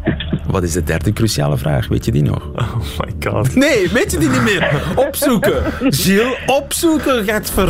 Wat 0.47 0.63
is 0.63 0.73
de 0.73 0.83
derde 0.83 1.13
cruciale 1.13 1.59
vraag? 1.59 1.89
Weet 1.89 2.05
je 2.05 2.13
die 2.13 2.23
nog? 2.23 2.51
Oh 2.55 2.75
my 2.75 3.31
god. 3.31 3.55
Nee, 3.55 3.89
weet 3.89 4.11
je 4.11 4.19
die 4.19 4.29
niet 4.29 4.43
meer? 4.43 4.83
Opzoeken. 4.97 5.63
Gilles, 5.81 6.39
opzoeken 6.47 7.25
gaat 7.25 7.51
ver... 7.51 7.69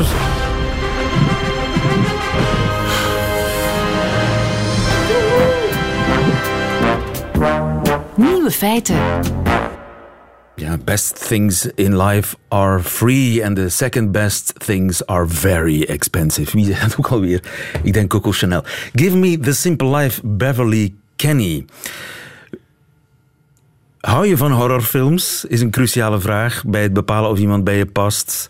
Nieuwe 8.17 8.51
feiten. 8.51 8.97
Ja, 10.55 10.79
best 10.85 11.29
things 11.29 11.67
in 11.75 11.97
life 11.97 12.37
are 12.49 12.81
free 12.81 13.45
and 13.45 13.57
the 13.57 13.69
second 13.69 14.13
best 14.13 14.53
things 14.59 15.07
are 15.07 15.27
very 15.29 15.83
expensive. 15.83 16.57
Wie 16.57 16.65
zei 16.65 16.81
dat 16.81 16.97
ook 16.99 17.07
alweer? 17.07 17.43
Ik 17.83 17.93
denk 17.93 18.11
Coco 18.11 18.33
Chanel. 18.33 18.65
Give 18.93 19.17
me 19.17 19.39
the 19.39 19.53
simple 19.53 19.97
life, 19.97 20.21
Beverly 20.25 20.95
Kenny. 21.17 21.65
Hou 24.01 24.27
je 24.27 24.37
van 24.37 24.53
horrorfilms? 24.53 25.45
Is 25.49 25.61
een 25.61 25.71
cruciale 25.71 26.21
vraag 26.21 26.63
bij 26.67 26.83
het 26.83 26.93
bepalen 26.93 27.31
of 27.31 27.39
iemand 27.39 27.65
bij 27.65 27.77
je 27.77 27.87
past. 27.87 28.49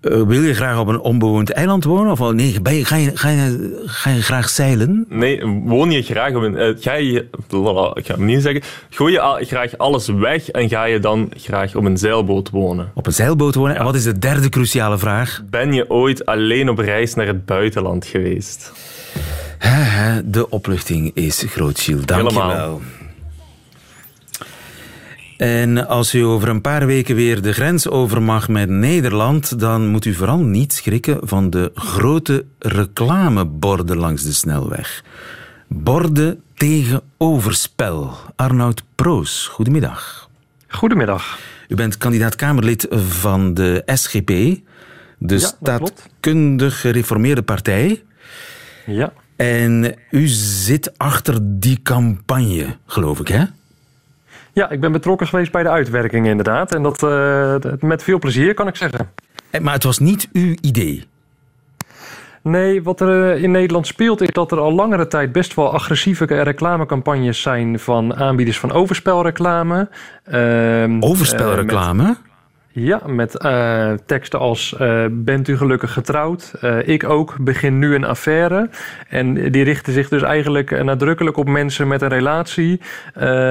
Eh, 0.00 0.22
wil 0.22 0.42
je 0.42 0.54
graag 0.54 0.78
op 0.78 0.86
een 0.88 1.00
onbewoond 1.00 1.50
eiland 1.50 1.84
wonen? 1.84 2.12
Of 2.12 2.32
nee, 2.32 2.60
ben 2.60 2.74
je- 2.74 2.84
ga, 2.84 2.96
je, 2.96 3.10
ga, 3.16 3.28
je, 3.28 3.82
ga 3.86 4.10
je 4.10 4.22
graag 4.22 4.48
zeilen? 4.48 5.06
Nee, 5.08 5.44
woon 5.64 5.90
je 5.90 6.02
graag 6.02 6.34
op 6.34 6.42
een... 6.42 6.56
eh, 6.56 6.74
ga 6.80 6.92
je... 6.94 7.26
Lala, 7.48 7.90
Ik 7.94 8.06
ga 8.06 8.12
het 8.14 8.22
niet 8.22 8.42
zeggen. 8.42 8.62
Gooi 8.90 9.12
je 9.12 9.20
al- 9.20 9.38
graag 9.44 9.78
alles 9.78 10.06
weg 10.08 10.48
en 10.50 10.68
ga 10.68 10.84
je 10.84 10.98
dan 10.98 11.30
graag 11.36 11.74
op 11.74 11.84
een 11.84 11.96
zeilboot 11.98 12.50
wonen? 12.50 12.90
Op 12.94 13.06
een 13.06 13.12
zeilboot 13.12 13.54
wonen? 13.54 13.76
En 13.76 13.84
wat 13.84 13.94
is 13.94 14.04
de 14.04 14.18
derde 14.18 14.48
cruciale 14.48 14.98
vraag? 14.98 15.42
Ben 15.50 15.72
je 15.72 15.90
ooit 15.90 16.26
alleen 16.26 16.68
op 16.68 16.78
reis 16.78 17.14
naar 17.14 17.26
het 17.26 17.44
buitenland 17.44 18.06
geweest? 18.06 18.72
De 20.24 20.50
opluchting 20.50 21.10
is 21.14 21.44
groot, 21.48 21.80
Gilles. 21.80 22.04
Dank 22.06 22.20
je 22.30 22.34
Helemaal. 22.38 22.56
wel. 22.56 22.80
En 25.38 25.88
als 25.88 26.14
u 26.14 26.24
over 26.24 26.48
een 26.48 26.60
paar 26.60 26.86
weken 26.86 27.14
weer 27.14 27.42
de 27.42 27.52
grens 27.52 27.88
over 27.88 28.22
mag 28.22 28.48
met 28.48 28.68
Nederland, 28.68 29.60
dan 29.60 29.86
moet 29.86 30.04
u 30.04 30.14
vooral 30.14 30.38
niet 30.38 30.72
schrikken 30.72 31.18
van 31.22 31.50
de 31.50 31.70
grote 31.74 32.44
reclameborden 32.58 33.96
langs 33.96 34.22
de 34.22 34.32
snelweg. 34.32 35.04
Borden 35.68 36.42
tegen 36.54 37.00
overspel. 37.16 38.16
Arnoud 38.36 38.82
Proos, 38.94 39.46
goedemiddag. 39.46 40.28
Goedemiddag. 40.68 41.38
U 41.68 41.74
bent 41.74 41.96
kandidaat 41.96 42.36
Kamerlid 42.36 42.86
van 42.90 43.54
de 43.54 43.82
SGP, 43.86 44.26
de 44.26 44.60
dat 45.18 45.40
staatkundig 45.40 46.80
gereformeerde 46.80 47.42
partij. 47.42 48.02
Ja. 48.86 49.12
En 49.36 49.94
u 50.10 50.26
zit 50.26 50.98
achter 50.98 51.38
die 51.42 51.82
campagne, 51.82 52.76
geloof 52.86 53.20
ik, 53.20 53.28
hè? 53.28 53.44
Ja, 54.58 54.70
ik 54.70 54.80
ben 54.80 54.92
betrokken 54.92 55.26
geweest 55.26 55.52
bij 55.52 55.62
de 55.62 55.68
uitwerking 55.68 56.26
inderdaad. 56.26 56.74
En 56.74 56.82
dat 56.82 57.02
eh, 57.02 57.54
dat- 57.60 57.82
met 57.82 58.02
veel 58.02 58.18
plezier, 58.18 58.54
kan 58.54 58.66
ik 58.68 58.76
zeggen. 58.76 59.10
Eh, 59.50 59.60
Maar 59.60 59.74
het 59.74 59.84
was 59.84 59.98
niet 59.98 60.28
uw 60.32 60.54
idee. 60.60 61.04
Nee, 62.42 62.82
wat 62.82 63.00
er 63.00 63.32
eh, 63.34 63.42
in 63.42 63.50
Nederland 63.50 63.86
speelt 63.86 64.20
is 64.20 64.28
dat 64.30 64.52
er 64.52 64.58
al 64.58 64.72
langere 64.72 65.06
tijd 65.06 65.32
best 65.32 65.54
wel 65.54 65.72
agressieve 65.72 66.24
reclamecampagnes 66.24 67.40
zijn 67.42 67.78
van 67.78 68.14
aanbieders 68.16 68.58
van 68.58 68.72
overspelreclame. 68.72 69.88
Ehm, 70.24 70.96
Overspelreclame? 71.02 72.02
met- 72.02 72.18
ja, 72.80 73.00
met 73.06 73.38
eh, 73.38 73.92
teksten 74.06 74.38
als 74.38 74.76
eh, 74.76 75.04
bent 75.10 75.48
u 75.48 75.56
gelukkig 75.56 75.92
getrouwd? 75.92 76.52
Eh, 76.60 76.88
ik 76.88 77.04
ook, 77.04 77.36
begin 77.40 77.78
nu 77.78 77.94
een 77.94 78.04
affaire. 78.04 78.70
En 79.08 79.50
die 79.50 79.64
richten 79.64 79.92
zich 79.92 80.08
dus 80.08 80.22
eigenlijk 80.22 80.82
nadrukkelijk 80.82 81.36
op 81.36 81.48
mensen 81.48 81.88
met 81.88 82.02
een 82.02 82.08
relatie. 82.08 82.80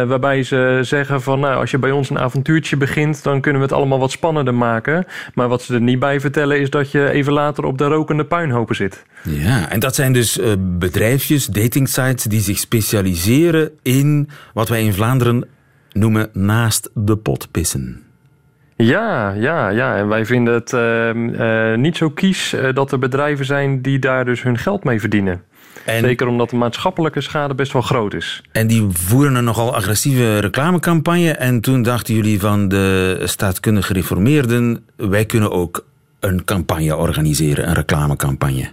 waarbij 0.08 0.44
ze 0.44 0.80
zeggen 0.82 1.22
van 1.22 1.40
nou, 1.40 1.56
als 1.56 1.72
je 1.72 1.78
bij 1.78 1.92
ons 1.92 2.10
een 2.10 2.20
avontuurtje 2.20 2.78
begint, 2.78 3.24
dan 3.24 3.42
kunnen 3.42 3.62
we 3.62 3.68
het 3.68 3.76
allemaal 3.76 4.00
wat 4.00 4.12
spannender 4.12 4.54
maken. 4.54 5.06
Maar 5.34 5.48
wat 5.48 5.62
ze 5.62 5.74
er 5.74 5.82
niet 5.82 6.00
bij 6.00 6.20
vertellen 6.20 6.60
is 6.60 6.70
dat 6.70 6.92
je 6.92 7.10
even 7.10 7.34
later 7.34 7.64
op 7.64 7.78
de 7.78 7.86
rokende 7.86 8.26
puinhopen 8.26 8.76
zit. 8.76 9.06
Ja, 9.24 9.70
en 9.70 9.80
dat 9.80 9.96
zijn 9.96 10.14
dus 10.14 10.40
bedrijfjes, 10.60 11.46
datingsites, 11.46 12.24
die 12.24 12.42
zich 12.42 12.58
specialiseren 12.58 13.72
in 13.82 14.30
wat 14.54 14.70
wij 14.70 14.84
in 14.84 14.94
Vlaanderen 14.94 15.48
noemen 15.92 16.30
naast 16.34 16.90
de 16.94 17.18
pot 17.18 17.52
pissen. 17.52 18.07
Ja, 18.78 19.32
ja, 19.32 19.70
ja. 19.70 19.96
En 19.96 20.08
wij 20.08 20.26
vinden 20.26 20.54
het 20.54 20.74
ehm, 20.74 21.30
eh, 21.34 21.78
niet 21.78 21.98
zo 21.98 22.10
kies 22.10 22.54
eh, 22.54 22.74
dat 22.74 22.92
er 22.92 23.00
bedrijven 23.00 23.46
zijn 23.46 23.82
die 23.82 24.00
daar 24.00 24.26
dus 24.26 24.44
hun 24.44 24.58
geld 24.58 24.84
mee 24.84 25.00
verdienen. 25.00 25.42
En- 25.86 26.00
Zeker 26.04 26.28
omdat 26.28 26.50
de 26.50 26.56
maatschappelijke 26.56 27.22
schade 27.22 27.56
best 27.56 27.74
wel 27.74 27.82
groot 27.82 28.14
is. 28.14 28.42
En 28.52 28.68
die 28.68 28.88
voeren 28.90 29.36
een 29.36 29.44
nogal 29.44 29.76
agressieve 29.76 30.40
reclamecampagne. 30.40 31.32
En 31.32 31.62
toen 31.62 31.82
dachten 31.82 32.14
jullie 32.14 32.40
van 32.40 32.68
de 32.68 33.22
staatkundige 33.24 33.88
gereformeerden... 33.88 34.86
wij 34.96 35.26
kunnen 35.26 35.52
ook 35.52 35.86
een 36.20 36.44
campagne 36.46 36.96
organiseren, 36.96 37.68
een 37.68 37.74
reclamecampagne. 37.74 38.70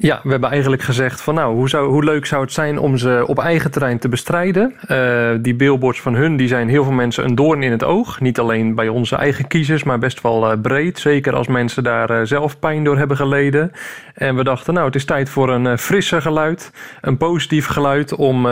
Ja, 0.00 0.20
we 0.22 0.30
hebben 0.30 0.50
eigenlijk 0.50 0.82
gezegd 0.82 1.20
van 1.20 1.34
nou, 1.34 1.54
hoe, 1.54 1.68
zou, 1.68 1.88
hoe 1.88 2.04
leuk 2.04 2.26
zou 2.26 2.42
het 2.42 2.52
zijn 2.52 2.78
om 2.78 2.96
ze 2.96 3.24
op 3.26 3.38
eigen 3.38 3.70
terrein 3.70 3.98
te 3.98 4.08
bestrijden. 4.08 4.74
Eh, 4.86 5.30
die 5.40 5.54
billboards 5.54 6.00
van 6.00 6.14
hun, 6.14 6.36
die 6.36 6.48
zijn 6.48 6.68
heel 6.68 6.84
veel 6.84 6.92
mensen 6.92 7.24
een 7.24 7.34
doorn 7.34 7.62
in 7.62 7.70
het 7.70 7.84
oog. 7.84 8.20
Niet 8.20 8.38
alleen 8.38 8.74
bij 8.74 8.88
onze 8.88 9.16
eigen 9.16 9.46
kiezers, 9.46 9.82
maar 9.82 9.98
best 9.98 10.20
wel 10.20 10.50
eh, 10.50 10.60
breed. 10.60 10.98
Zeker 10.98 11.34
als 11.34 11.46
mensen 11.46 11.82
daar 11.82 12.10
eh, 12.10 12.20
zelf 12.22 12.58
pijn 12.58 12.84
door 12.84 12.98
hebben 12.98 13.16
geleden. 13.16 13.72
En 14.14 14.36
we 14.36 14.44
dachten 14.44 14.74
nou, 14.74 14.86
het 14.86 14.94
is 14.94 15.04
tijd 15.04 15.28
voor 15.28 15.50
een 15.50 15.78
frisser 15.78 16.22
geluid. 16.22 16.72
Een 17.00 17.16
positief 17.16 17.66
geluid 17.66 18.14
om 18.14 18.42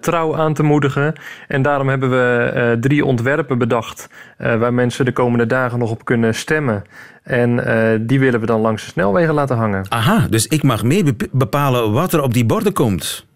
trouw 0.00 0.36
aan 0.36 0.54
te 0.54 0.62
moedigen. 0.62 1.14
En 1.48 1.62
daarom 1.62 1.88
hebben 1.88 2.10
we 2.10 2.76
drie 2.80 3.04
ontwerpen 3.04 3.58
bedacht 3.58 4.08
waar 4.36 4.74
mensen 4.74 5.04
de 5.04 5.12
komende 5.12 5.46
dagen 5.46 5.78
nog 5.78 5.90
op 5.90 6.04
kunnen 6.04 6.34
stemmen. 6.34 6.84
En 7.22 7.50
uh, 7.50 7.88
die 8.00 8.20
willen 8.20 8.40
we 8.40 8.46
dan 8.46 8.60
langs 8.60 8.84
de 8.84 8.90
snelwegen 8.90 9.34
laten 9.34 9.56
hangen. 9.56 9.84
Aha, 9.88 10.26
dus 10.30 10.46
ik 10.46 10.62
mag 10.62 10.82
mee 10.82 11.04
bepalen 11.30 11.92
wat 11.92 12.12
er 12.12 12.22
op 12.22 12.34
die 12.34 12.44
borden 12.44 12.72
komt. 12.72 13.26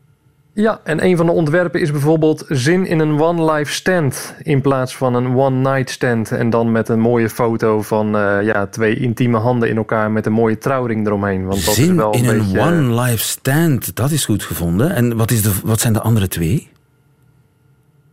Ja, 0.53 0.81
en 0.85 1.05
een 1.05 1.17
van 1.17 1.27
de 1.27 1.33
ontwerpen 1.33 1.81
is 1.81 1.91
bijvoorbeeld 1.91 2.45
zin 2.49 2.87
in 2.87 2.99
een 2.99 3.21
one 3.21 3.53
life 3.53 3.73
stand 3.73 4.35
in 4.43 4.61
plaats 4.61 4.97
van 4.97 5.15
een 5.15 5.37
one 5.37 5.71
night 5.71 5.91
stand. 5.91 6.33
En 6.33 6.51
dan 6.51 6.73
met 6.73 6.89
een 6.89 7.01
mooie 7.01 7.29
foto 7.29 7.83
van 7.83 8.17
uh, 8.17 8.43
ja, 8.43 8.67
twee 8.67 8.97
intieme 8.97 9.39
handen 9.39 9.69
in 9.69 9.77
elkaar 9.77 10.11
met 10.11 10.27
een 10.27 10.33
mooie 10.33 10.59
trouwring 10.59 11.07
eromheen. 11.07 11.47
Want 11.47 11.65
dat 11.65 11.75
zin 11.75 11.91
is 11.91 11.97
wel 11.97 12.15
een 12.15 12.23
in 12.23 12.29
een 12.29 12.39
beetje... 12.39 12.61
one 12.61 13.01
life 13.03 13.23
stand, 13.23 13.97
dat 13.97 14.11
is 14.11 14.25
goed 14.25 14.43
gevonden. 14.43 14.95
En 14.95 15.17
wat, 15.17 15.31
is 15.31 15.43
de, 15.43 15.53
wat 15.65 15.81
zijn 15.81 15.93
de 15.93 16.01
andere 16.01 16.29
twee? 16.29 16.69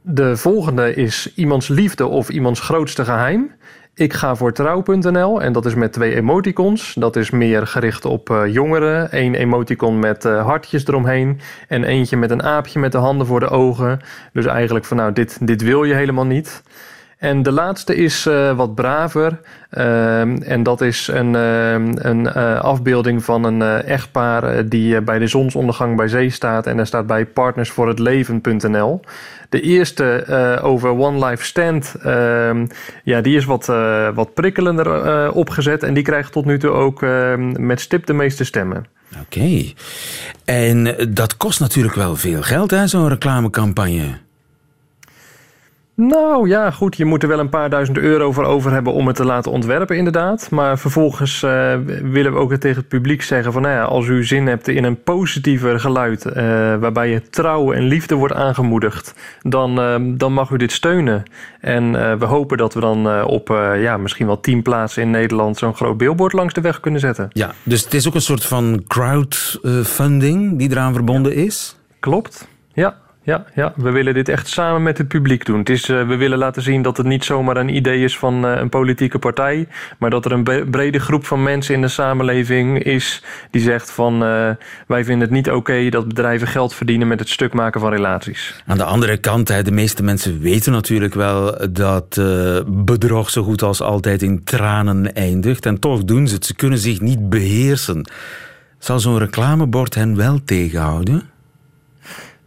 De 0.01 0.37
volgende 0.37 0.93
is 0.93 1.31
iemands 1.35 1.67
liefde 1.67 2.05
of 2.05 2.29
iemands 2.29 2.59
grootste 2.59 3.05
geheim. 3.05 3.51
Ik 3.95 4.13
ga 4.13 4.35
voor 4.35 4.53
trouw.nl 4.53 5.41
en 5.41 5.53
dat 5.53 5.65
is 5.65 5.75
met 5.75 5.93
twee 5.93 6.15
emoticons. 6.15 6.93
Dat 6.93 7.15
is 7.15 7.29
meer 7.29 7.67
gericht 7.67 8.05
op 8.05 8.29
uh, 8.29 8.53
jongeren. 8.53 9.07
Eén 9.11 9.35
emoticon 9.35 9.99
met 9.99 10.25
uh, 10.25 10.45
hartjes 10.45 10.87
eromheen. 10.87 11.39
En 11.67 11.83
eentje 11.83 12.17
met 12.17 12.31
een 12.31 12.43
aapje 12.43 12.79
met 12.79 12.91
de 12.91 12.97
handen 12.97 13.27
voor 13.27 13.39
de 13.39 13.49
ogen. 13.49 13.99
Dus 14.31 14.45
eigenlijk 14.45 14.85
van 14.85 14.97
nou, 14.97 15.13
dit, 15.13 15.47
dit 15.47 15.61
wil 15.61 15.83
je 15.83 15.93
helemaal 15.93 16.25
niet. 16.25 16.63
En 17.23 17.43
de 17.43 17.51
laatste 17.51 17.95
is 17.95 18.25
uh, 18.25 18.55
wat 18.55 18.75
braver. 18.75 19.39
en 19.69 20.63
dat 20.63 20.81
is 20.81 21.07
een, 21.07 21.33
een 22.07 22.33
afbeelding 22.61 23.23
van 23.23 23.43
een 23.43 23.61
echtpaar 23.83 24.69
die 24.69 25.01
bij 25.01 25.19
de 25.19 25.27
zonsondergang 25.27 25.95
bij 25.95 26.07
zee 26.07 26.29
staat. 26.29 26.67
En 26.67 26.77
daar 26.77 26.87
staat 26.87 27.07
bij 27.07 27.25
partnersvoorhetleven.nl. 27.25 28.99
De 29.49 29.61
eerste 29.61 30.25
over 30.61 30.89
One 30.89 31.25
Life 31.25 31.45
Stand, 31.45 31.95
uh, 32.05 32.51
ja, 33.03 33.21
die 33.21 33.35
is 33.35 33.45
wat, 33.45 33.65
wat 34.13 34.33
prikkelender 34.33 35.31
opgezet. 35.31 35.83
En 35.83 35.93
die 35.93 36.03
krijgt 36.03 36.31
tot 36.31 36.45
nu 36.45 36.59
toe 36.59 36.71
ook 36.71 37.01
met 37.57 37.81
stip 37.81 38.05
de 38.05 38.13
meeste 38.13 38.43
stemmen. 38.43 38.85
Oké. 39.21 39.63
En 40.45 40.95
dat 41.09 41.37
kost 41.37 41.59
natuurlijk 41.59 41.95
wel 41.95 42.15
veel 42.15 42.41
geld, 42.41 42.71
hè, 42.71 42.87
zo'n 42.87 43.09
reclamecampagne. 43.09 44.22
Nou 45.95 46.47
ja, 46.47 46.71
goed, 46.71 46.97
je 46.97 47.05
moet 47.05 47.23
er 47.23 47.29
wel 47.29 47.39
een 47.39 47.49
paar 47.49 47.69
duizend 47.69 47.97
euro 47.97 48.31
voor 48.31 48.43
over 48.43 48.71
hebben 48.71 48.93
om 48.93 49.07
het 49.07 49.15
te 49.15 49.25
laten 49.25 49.51
ontwerpen, 49.51 49.97
inderdaad. 49.97 50.49
Maar 50.51 50.79
vervolgens 50.79 51.43
uh, 51.43 51.75
willen 52.03 52.33
we 52.33 52.39
ook 52.39 52.53
tegen 52.53 52.77
het 52.77 52.87
publiek 52.87 53.21
zeggen 53.21 53.53
van, 53.53 53.61
nou 53.61 53.73
ja, 53.73 53.83
als 53.83 54.07
u 54.07 54.23
zin 54.23 54.47
hebt 54.47 54.67
in 54.67 54.83
een 54.83 55.03
positiever 55.03 55.79
geluid, 55.79 56.25
uh, 56.25 56.33
waarbij 56.75 57.09
je 57.09 57.29
trouw 57.29 57.73
en 57.73 57.83
liefde 57.83 58.15
wordt 58.15 58.33
aangemoedigd, 58.33 59.13
dan, 59.41 59.79
uh, 59.79 59.95
dan 60.17 60.33
mag 60.33 60.49
u 60.49 60.57
dit 60.57 60.71
steunen. 60.71 61.23
En 61.59 61.91
we 62.19 62.25
hopen 62.25 62.57
dat 62.57 62.73
we 62.73 62.79
dan 62.79 63.23
op 63.23 63.47
ja, 63.77 63.97
misschien 63.97 64.25
wel 64.25 64.39
tien 64.39 64.61
plaatsen 64.61 65.01
in 65.01 65.11
Nederland 65.11 65.57
zo'n 65.57 65.75
groot 65.75 65.97
billboard 65.97 66.33
langs 66.33 66.53
de 66.53 66.61
weg 66.61 66.79
kunnen 66.79 66.99
zetten. 66.99 67.29
Ja, 67.33 67.51
dus 67.63 67.83
het 67.83 67.93
is 67.93 68.07
ook 68.07 68.15
een 68.15 68.21
soort 68.21 68.45
van 68.45 68.83
crowdfunding 68.87 70.57
die 70.57 70.71
eraan 70.71 70.93
verbonden 70.93 71.31
ja. 71.31 71.45
is? 71.45 71.77
Klopt, 71.99 72.47
ja. 72.73 73.01
Ja, 73.25 73.45
ja, 73.55 73.73
we 73.75 73.91
willen 73.91 74.13
dit 74.13 74.29
echt 74.29 74.47
samen 74.47 74.83
met 74.83 74.97
het 74.97 75.07
publiek 75.07 75.45
doen. 75.45 75.59
Het 75.59 75.69
is, 75.69 75.89
uh, 75.89 76.07
we 76.07 76.15
willen 76.15 76.37
laten 76.37 76.61
zien 76.61 76.81
dat 76.81 76.97
het 76.97 77.05
niet 77.05 77.23
zomaar 77.23 77.57
een 77.57 77.75
idee 77.75 78.03
is 78.03 78.17
van 78.17 78.45
uh, 78.45 78.57
een 78.57 78.69
politieke 78.69 79.19
partij, 79.19 79.67
maar 79.97 80.09
dat 80.09 80.25
er 80.25 80.31
een 80.31 80.69
brede 80.69 80.99
groep 80.99 81.25
van 81.25 81.43
mensen 81.43 81.75
in 81.75 81.81
de 81.81 81.87
samenleving 81.87 82.83
is 82.83 83.23
die 83.51 83.61
zegt 83.61 83.91
van 83.91 84.13
uh, 84.13 84.49
wij 84.87 85.03
vinden 85.03 85.19
het 85.19 85.29
niet 85.29 85.51
oké 85.51 85.89
dat 85.89 86.07
bedrijven 86.07 86.47
geld 86.47 86.73
verdienen 86.73 87.07
met 87.07 87.19
het 87.19 87.29
stuk 87.29 87.53
maken 87.53 87.81
van 87.81 87.89
relaties. 87.89 88.63
Aan 88.65 88.77
de 88.77 88.83
andere 88.83 89.17
kant, 89.17 89.65
de 89.65 89.71
meeste 89.71 90.03
mensen 90.03 90.39
weten 90.39 90.71
natuurlijk 90.71 91.13
wel 91.13 91.57
dat 91.71 92.21
bedrog 92.67 93.29
zo 93.29 93.43
goed 93.43 93.61
als 93.61 93.81
altijd 93.81 94.21
in 94.21 94.43
tranen 94.43 95.13
eindigt 95.13 95.65
en 95.65 95.79
toch 95.79 96.03
doen 96.03 96.27
ze 96.27 96.35
het. 96.35 96.45
Ze 96.45 96.55
kunnen 96.55 96.79
zich 96.79 97.01
niet 97.01 97.29
beheersen. 97.29 98.09
Zal 98.77 98.99
zo'n 98.99 99.17
reclamebord 99.17 99.95
hen 99.95 100.15
wel 100.15 100.39
tegenhouden? 100.45 101.32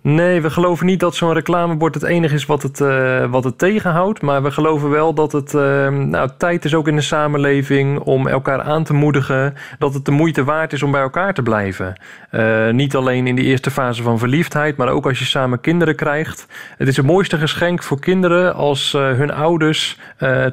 Nee, 0.08 0.40
we 0.40 0.50
geloven 0.50 0.86
niet 0.86 1.00
dat 1.00 1.14
zo'n 1.14 1.32
reclamebord 1.32 1.94
het 1.94 2.02
enige 2.02 2.34
is 2.34 2.46
wat 2.46 2.62
het, 2.62 2.80
uh, 2.80 3.24
wat 3.30 3.44
het 3.44 3.58
tegenhoudt. 3.58 4.22
Maar 4.22 4.42
we 4.42 4.50
geloven 4.50 4.90
wel 4.90 5.14
dat 5.14 5.32
het 5.32 5.52
uh, 5.52 5.88
nou, 5.88 6.30
tijd 6.38 6.64
is 6.64 6.74
ook 6.74 6.88
in 6.88 6.96
de 6.96 7.02
samenleving 7.02 7.98
om 7.98 8.28
elkaar 8.28 8.62
aan 8.62 8.84
te 8.84 8.92
moedigen. 8.94 9.54
Dat 9.78 9.94
het 9.94 10.04
de 10.04 10.10
moeite 10.10 10.44
waard 10.44 10.72
is 10.72 10.82
om 10.82 10.90
bij 10.90 11.00
elkaar 11.00 11.34
te 11.34 11.42
blijven. 11.42 12.00
Uh, 12.30 12.70
niet 12.70 12.96
alleen 12.96 13.26
in 13.26 13.34
de 13.34 13.42
eerste 13.42 13.70
fase 13.70 14.02
van 14.02 14.18
verliefdheid, 14.18 14.76
maar 14.76 14.88
ook 14.88 15.06
als 15.06 15.18
je 15.18 15.24
samen 15.24 15.60
kinderen 15.60 15.96
krijgt. 15.96 16.46
Het 16.78 16.88
is 16.88 16.96
het 16.96 17.06
mooiste 17.06 17.38
geschenk 17.38 17.82
voor 17.82 18.00
kinderen 18.00 18.54
als 18.54 18.92
hun 18.92 19.30
ouders 19.30 19.98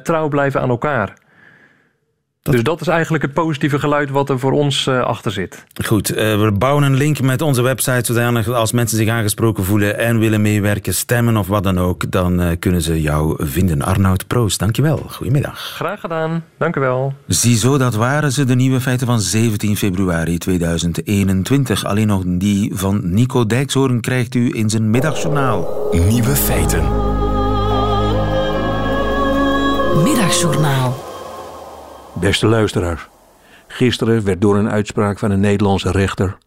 trouw 0.02 0.28
blijven 0.28 0.60
aan 0.60 0.68
elkaar. 0.68 1.14
Dat... 2.44 2.54
Dus 2.54 2.62
dat 2.62 2.80
is 2.80 2.86
eigenlijk 2.86 3.22
het 3.22 3.32
positieve 3.32 3.78
geluid 3.78 4.10
wat 4.10 4.28
er 4.28 4.38
voor 4.38 4.52
ons 4.52 4.86
uh, 4.86 5.00
achter 5.00 5.32
zit. 5.32 5.64
Goed, 5.84 6.10
uh, 6.10 6.16
we 6.16 6.52
bouwen 6.52 6.84
een 6.84 6.94
link 6.94 7.20
met 7.20 7.42
onze 7.42 7.62
website 7.62 8.04
zodanig 8.04 8.48
als 8.48 8.72
mensen 8.72 8.98
zich 8.98 9.08
aangesproken 9.08 9.64
voelen 9.64 9.98
en 9.98 10.18
willen 10.18 10.42
meewerken, 10.42 10.94
stemmen 10.94 11.36
of 11.36 11.46
wat 11.46 11.62
dan 11.62 11.78
ook, 11.78 12.10
dan 12.10 12.40
uh, 12.40 12.50
kunnen 12.58 12.82
ze 12.82 13.00
jou 13.00 13.36
vinden. 13.46 13.82
Arnoud 13.82 14.26
Proost, 14.26 14.58
dankjewel. 14.58 14.96
Goedemiddag. 15.10 15.58
Graag 15.58 16.00
gedaan, 16.00 16.44
dank 16.58 16.76
u 16.76 16.80
wel. 16.80 17.14
Ziezo, 17.26 17.78
dat 17.78 17.94
waren 17.94 18.32
ze, 18.32 18.44
de 18.44 18.54
nieuwe 18.54 18.80
feiten 18.80 19.06
van 19.06 19.20
17 19.20 19.76
februari 19.76 20.38
2021. 20.38 21.84
Alleen 21.84 22.06
nog 22.06 22.22
die 22.26 22.70
van 22.74 23.00
Nico 23.14 23.46
Dijkshoorn 23.46 24.00
krijgt 24.00 24.34
u 24.34 24.50
in 24.52 24.70
zijn 24.70 24.90
middagjournaal. 24.90 25.88
Nieuwe 25.92 26.36
feiten. 26.36 26.82
Middagjournaal. 30.02 31.13
Beste 32.14 32.46
luisteraars, 32.46 33.08
gisteren 33.66 34.24
werd 34.24 34.40
door 34.40 34.56
een 34.56 34.70
uitspraak 34.70 35.18
van 35.18 35.30
een 35.30 35.40
Nederlandse 35.40 35.90
rechter 35.90 36.38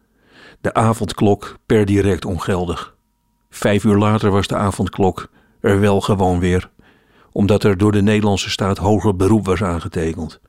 de 0.62 0.73
avondklok 0.73 1.58
per 1.65 1.86
direct 1.86 2.25
ongeldig. 2.25 2.95
Vijf 3.49 3.84
uur 3.84 3.97
later 3.97 4.32
was 4.32 4.47
de 4.47 4.56
avondklok 4.56 5.30
er 5.62 5.80
wel 5.80 6.01
gewoon 6.01 6.39
weer, 6.39 6.69
omdat 7.32 7.63
er 7.63 7.77
door 7.77 7.91
de 7.91 8.01
Nederlandse 8.01 8.49
staat 8.49 8.77
hoger 8.77 9.15
beroep 9.15 9.45
was 9.45 9.63
aangetekend. 9.63 10.39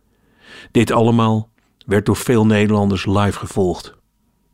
Dit 0.70 0.92
allemaal 0.92 1.50
werd 1.86 2.06
door 2.06 2.16
veel 2.16 2.46
Nederlanders 2.46 3.06
live 3.06 3.38
gevolgd. 3.38 3.94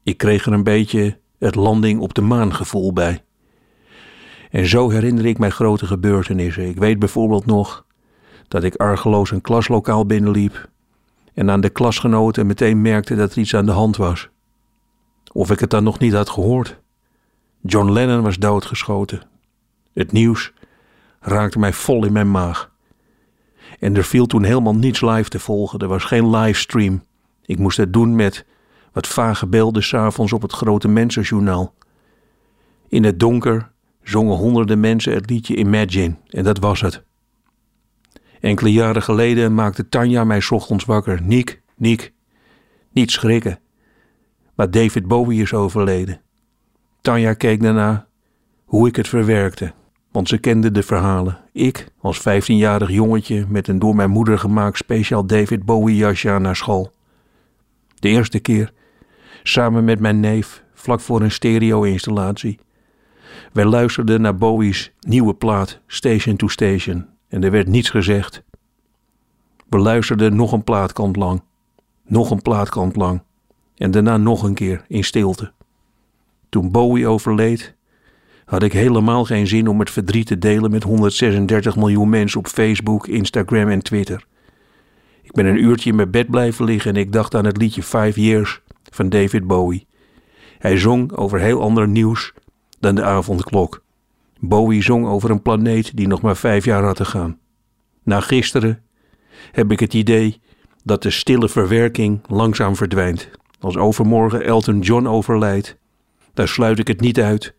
Ik 0.03 0.16
kreeg 0.16 0.46
er 0.46 0.53
een 0.53 0.64
beetje 0.64 1.18
het 1.38 1.55
landing 1.55 2.00
op 2.00 2.14
de 2.14 2.22
maan 2.22 2.55
gevoel 2.55 2.92
bij. 2.92 3.24
En 4.50 4.66
zo 4.66 4.90
herinner 4.90 5.27
ik 5.27 5.38
mij 5.38 5.50
grote 5.50 5.87
gebeurtenissen. 5.87 6.68
Ik 6.68 6.77
weet 6.77 6.98
bijvoorbeeld 6.98 7.46
nog 7.46 7.85
dat 8.48 8.64
ik 8.64 8.76
argeloos 8.76 9.30
een 9.30 9.40
klaslokaal 9.40 10.07
binnenliep 10.07 10.68
en 11.35 11.50
aan 11.50 11.61
de 11.61 11.70
klasgenoten 11.70 12.46
meteen 12.46 12.83
merkte 12.83 13.14
dat 13.14 13.33
er 13.33 13.38
iets 13.38 13.54
aan 13.54 13.66
de 13.66 13.72
hand 13.72 13.96
was. 13.96 14.28
Of 15.33 15.50
ik 15.50 15.61
het 15.61 15.70
dan 15.70 15.85
nog 15.85 15.98
niet 15.98 16.12
had 16.12 16.28
gehoord. 16.28 16.80
John 17.61 17.90
Lennon 17.90 18.22
was 18.22 18.37
doodgeschoten. 18.37 19.22
Het 19.92 20.12
nieuws 20.12 20.52
raakte 21.20 21.59
mij 21.59 21.72
vol 21.72 22.04
in 22.04 22.12
mijn 22.12 22.30
maag. 22.30 22.70
En 23.78 23.96
er 23.96 24.04
viel 24.04 24.26
toen 24.26 24.42
helemaal 24.42 24.74
niets 24.74 25.00
live 25.00 25.28
te 25.28 25.38
volgen. 25.38 25.78
Er 25.78 25.88
was 25.88 26.04
geen 26.04 26.30
livestream. 26.30 27.02
Ik 27.44 27.59
moest 27.59 27.76
het 27.76 27.92
doen 27.92 28.16
met 28.16 28.44
wat 28.92 29.09
vage 29.09 29.46
beelden 29.46 29.83
s'avonds 29.83 30.33
op 30.33 30.42
het 30.42 30.52
grote 30.52 30.88
mensenjournaal. 30.88 31.74
In 32.88 33.04
het 33.04 33.20
donker 33.20 33.70
zongen 34.02 34.37
honderden 34.37 34.80
mensen 34.80 35.12
het 35.12 35.30
liedje 35.30 35.57
Imagine 35.57 36.16
en 36.28 36.44
dat 36.44 36.59
was 36.59 36.80
het. 36.80 37.02
Enkele 38.44 38.72
jaren 38.72 39.02
geleden 39.02 39.54
maakte 39.54 39.88
Tanja 39.88 40.24
mij 40.24 40.42
ochtends 40.50 40.85
wakker. 40.85 41.22
Niek, 41.22 41.62
Niek, 41.76 42.12
niet 42.92 43.11
schrikken. 43.11 43.59
Maar 44.54 44.70
David 44.70 45.07
Bowie 45.07 45.42
is 45.42 45.54
overleden. 45.54 46.20
Tanja 47.00 47.35
keek 47.35 47.62
daarna 47.62 48.07
hoe 48.64 48.88
ik 48.88 48.96
het 48.96 49.09
verwerkte, 49.09 49.72
want 50.12 50.28
ze 50.28 50.38
kende 50.38 50.70
de 50.70 50.83
verhalen. 50.83 51.38
Ik, 51.52 51.88
als 52.00 52.20
15-jarig 52.20 52.90
jongetje 52.90 53.44
met 53.48 53.68
een 53.68 53.78
door 53.78 53.94
mijn 53.94 54.11
moeder 54.11 54.38
gemaakt 54.38 54.76
speciaal 54.76 55.26
David 55.26 55.64
Bowie 55.64 55.96
jasje 55.96 56.38
naar 56.38 56.57
school. 56.57 56.92
De 57.94 58.09
eerste 58.09 58.38
keer, 58.38 58.72
samen 59.42 59.85
met 59.85 60.00
mijn 60.00 60.20
neef, 60.20 60.64
vlak 60.74 61.00
voor 61.00 61.22
een 61.22 61.30
stereo-installatie. 61.30 62.59
Wij 63.52 63.64
luisterden 63.64 64.20
naar 64.20 64.37
Bowie's 64.37 64.92
nieuwe 65.00 65.35
plaat 65.35 65.80
Station 65.87 66.37
to 66.37 66.48
Station 66.48 67.12
en 67.35 67.44
er 67.44 67.51
werd 67.51 67.68
niets 67.68 67.90
gezegd. 67.90 68.42
We 69.68 69.79
luisterden 69.79 70.37
nog 70.37 70.53
een 70.53 70.64
plaatkant 70.64 71.16
lang, 71.16 71.42
nog 72.07 72.31
een 72.31 72.42
plaatkant 72.42 72.97
lang 72.97 73.23
en 73.77 73.90
daarna 73.90 74.16
nog 74.16 74.42
een 74.42 74.55
keer 74.55 74.85
in 74.88 75.05
stilte. 75.05 75.53
Toen 76.49 76.70
Bowie 76.70 77.07
overleed, 77.07 77.75
had 78.44 78.62
ik 78.62 78.73
helemaal 78.73 79.25
geen 79.25 79.47
zin 79.47 79.68
om 79.68 79.79
het 79.79 79.90
verdriet 79.90 80.27
te 80.27 80.38
delen 80.38 80.70
met 80.70 80.83
136 80.83 81.77
miljoen 81.77 82.09
mensen 82.09 82.38
op 82.38 82.47
Facebook, 82.47 83.07
Instagram 83.07 83.68
en 83.68 83.83
Twitter. 83.83 84.27
Ik 85.23 85.33
ben 85.33 85.47
een 85.47 85.62
uurtje 85.62 85.90
in 85.90 85.97
mijn 85.97 86.11
bed 86.11 86.31
blijven 86.31 86.64
liggen 86.64 86.94
en 86.94 87.01
ik 87.01 87.12
dacht 87.12 87.35
aan 87.35 87.44
het 87.44 87.57
liedje 87.57 87.83
Five 87.83 88.20
Years 88.20 88.61
van 88.90 89.09
David 89.09 89.47
Bowie. 89.47 89.87
Hij 90.59 90.79
zong 90.79 91.12
over 91.12 91.40
heel 91.40 91.61
ander 91.61 91.88
nieuws 91.88 92.33
dan 92.81 92.94
de 92.94 93.05
avondklok. 93.05 93.84
Bowie 94.48 94.83
zong 94.83 95.07
over 95.07 95.30
een 95.30 95.42
planeet 95.42 95.96
die 95.96 96.07
nog 96.07 96.20
maar 96.20 96.37
vijf 96.37 96.64
jaar 96.64 96.85
had 96.85 96.96
te 96.96 97.04
gaan. 97.04 97.38
Na 98.02 98.20
gisteren 98.20 98.83
heb 99.52 99.72
ik 99.72 99.80
het 99.80 99.94
idee 99.94 100.40
dat 100.85 101.02
de 101.02 101.11
stille 101.11 101.48
verwerking 101.48 102.20
langzaam 102.26 102.76
verdwijnt. 102.76 103.30
Als 103.61 103.76
overmorgen 103.76 104.44
Elton 104.44 104.80
John 104.80 105.07
overlijdt, 105.07 105.76
daar 106.35 106.48
sluit 106.48 106.78
ik 106.78 106.88
het 106.88 107.00
niet 107.00 107.20
uit 107.20 107.54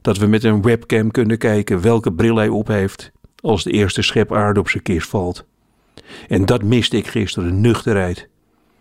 dat 0.00 0.18
we 0.18 0.26
met 0.26 0.44
een 0.44 0.62
webcam 0.62 1.10
kunnen 1.10 1.38
kijken 1.38 1.80
welke 1.80 2.12
bril 2.12 2.36
hij 2.36 2.48
op 2.48 2.66
heeft 2.66 3.12
als 3.40 3.64
de 3.64 3.70
eerste 3.70 4.02
schep 4.02 4.32
aarde 4.32 4.60
op 4.60 4.68
zijn 4.68 4.82
kist 4.82 5.08
valt. 5.08 5.46
En 6.28 6.44
dat 6.44 6.62
miste 6.62 6.96
ik 6.96 7.06
gisteren, 7.06 7.60
nuchterheid. 7.60 8.28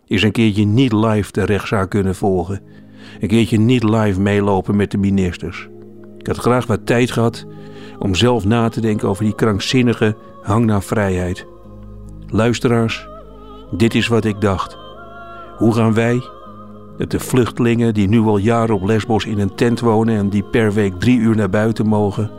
Is 0.06 0.24
een 0.24 0.32
keertje 0.32 0.66
niet 0.66 0.94
live 0.94 1.32
de 1.32 1.44
rechtszaak 1.44 1.90
kunnen 1.90 2.16
volgen. 2.16 2.62
Een 3.20 3.28
keertje 3.28 3.60
niet 3.60 3.84
live 3.84 4.20
meelopen 4.20 4.76
met 4.76 4.92
de 4.92 4.98
ministers. 4.98 5.68
Ik 6.20 6.28
had 6.28 6.38
graag 6.38 6.66
wat 6.66 6.86
tijd 6.86 7.12
gehad 7.12 7.46
om 8.00 8.16
zelf 8.16 8.46
na 8.46 8.70
te 8.70 8.82
denken 8.82 9.10
over 9.10 9.24
die 9.24 9.36
krankzinnige 9.36 10.16
hang 10.42 10.66
naar 10.66 10.84
vrijheid. 10.84 11.46
Luisteraars, 12.28 13.08
dit 13.72 13.96
is 13.96 14.08
wat 14.08 14.26
ik 14.26 14.42
dacht. 14.42 14.78
Hoe 15.58 15.74
gaan 15.74 15.94
wij, 15.94 16.22
de 17.08 17.20
vluchtelingen 17.20 17.94
die 17.94 18.08
nu 18.08 18.20
al 18.20 18.38
jaren 18.38 18.76
op 18.76 18.86
Lesbos 18.86 19.26
in 19.26 19.40
een 19.40 19.56
tent 19.56 19.80
wonen 19.80 20.18
en 20.18 20.30
die 20.30 20.44
per 20.44 20.74
week 20.74 21.00
drie 21.00 21.20
uur 21.20 21.36
naar 21.36 21.50
buiten 21.50 21.88
mogen, 21.88 22.32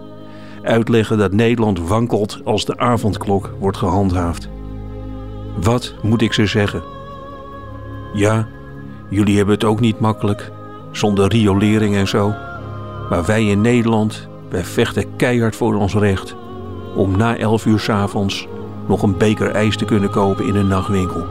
uitleggen 0.62 1.18
dat 1.18 1.32
Nederland 1.32 1.88
wankelt 1.88 2.40
als 2.44 2.64
de 2.64 2.78
avondklok 2.78 3.54
wordt 3.58 3.76
gehandhaafd? 3.76 4.48
Wat 5.60 5.94
moet 6.02 6.22
ik 6.22 6.32
ze 6.32 6.46
zeggen? 6.46 6.82
Ja, 8.12 8.48
jullie 9.08 9.36
hebben 9.36 9.54
het 9.54 9.64
ook 9.64 9.80
niet 9.80 10.00
makkelijk, 10.00 10.50
zonder 10.92 11.28
riolering 11.28 11.94
en 11.94 12.08
zo. 12.08 12.34
Maar 13.10 13.24
wij 13.24 13.46
in 13.46 13.60
Nederland, 13.60 14.28
wij 14.48 14.64
vechten 14.64 15.16
keihard 15.16 15.56
voor 15.56 15.74
ons 15.74 15.94
recht 15.94 16.36
om 16.94 17.16
na 17.16 17.36
11 17.36 17.66
uur 17.66 17.80
's 17.80 17.88
avonds 17.88 18.48
nog 18.88 19.02
een 19.02 19.16
beker 19.16 19.50
ijs 19.50 19.76
te 19.76 19.84
kunnen 19.84 20.10
kopen 20.10 20.46
in 20.46 20.54
een 20.54 20.68
nachtwinkel. 20.68 21.26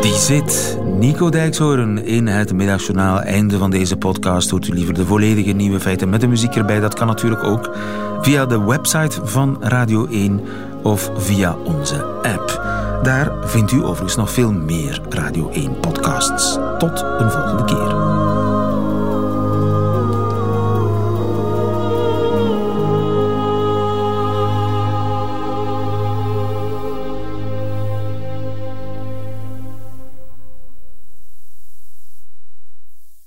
Die 0.00 0.14
zit. 0.14 0.83
Nico 1.04 1.28
Dijkshoorn 1.28 2.04
in 2.04 2.26
het 2.26 2.52
middagjournaal. 2.52 3.20
Einde 3.20 3.58
van 3.58 3.70
deze 3.70 3.96
podcast. 3.96 4.50
Hoort 4.50 4.68
u 4.68 4.72
liever 4.72 4.94
de 4.94 5.06
volledige 5.06 5.52
nieuwe 5.52 5.80
feiten 5.80 6.08
met 6.08 6.20
de 6.20 6.26
muziek 6.26 6.54
erbij? 6.54 6.80
Dat 6.80 6.94
kan 6.94 7.06
natuurlijk 7.06 7.44
ook 7.44 7.76
via 8.20 8.46
de 8.46 8.64
website 8.64 9.20
van 9.24 9.56
Radio 9.60 10.06
1 10.06 10.40
of 10.82 11.10
via 11.16 11.56
onze 11.64 12.04
app. 12.04 12.62
Daar 13.02 13.32
vindt 13.44 13.72
u 13.72 13.82
overigens 13.82 14.16
nog 14.16 14.30
veel 14.30 14.52
meer 14.52 15.00
Radio 15.08 15.50
1 15.50 15.80
podcasts. 15.80 16.58
Tot 16.78 17.04
een 17.18 17.30
volgende 17.30 17.64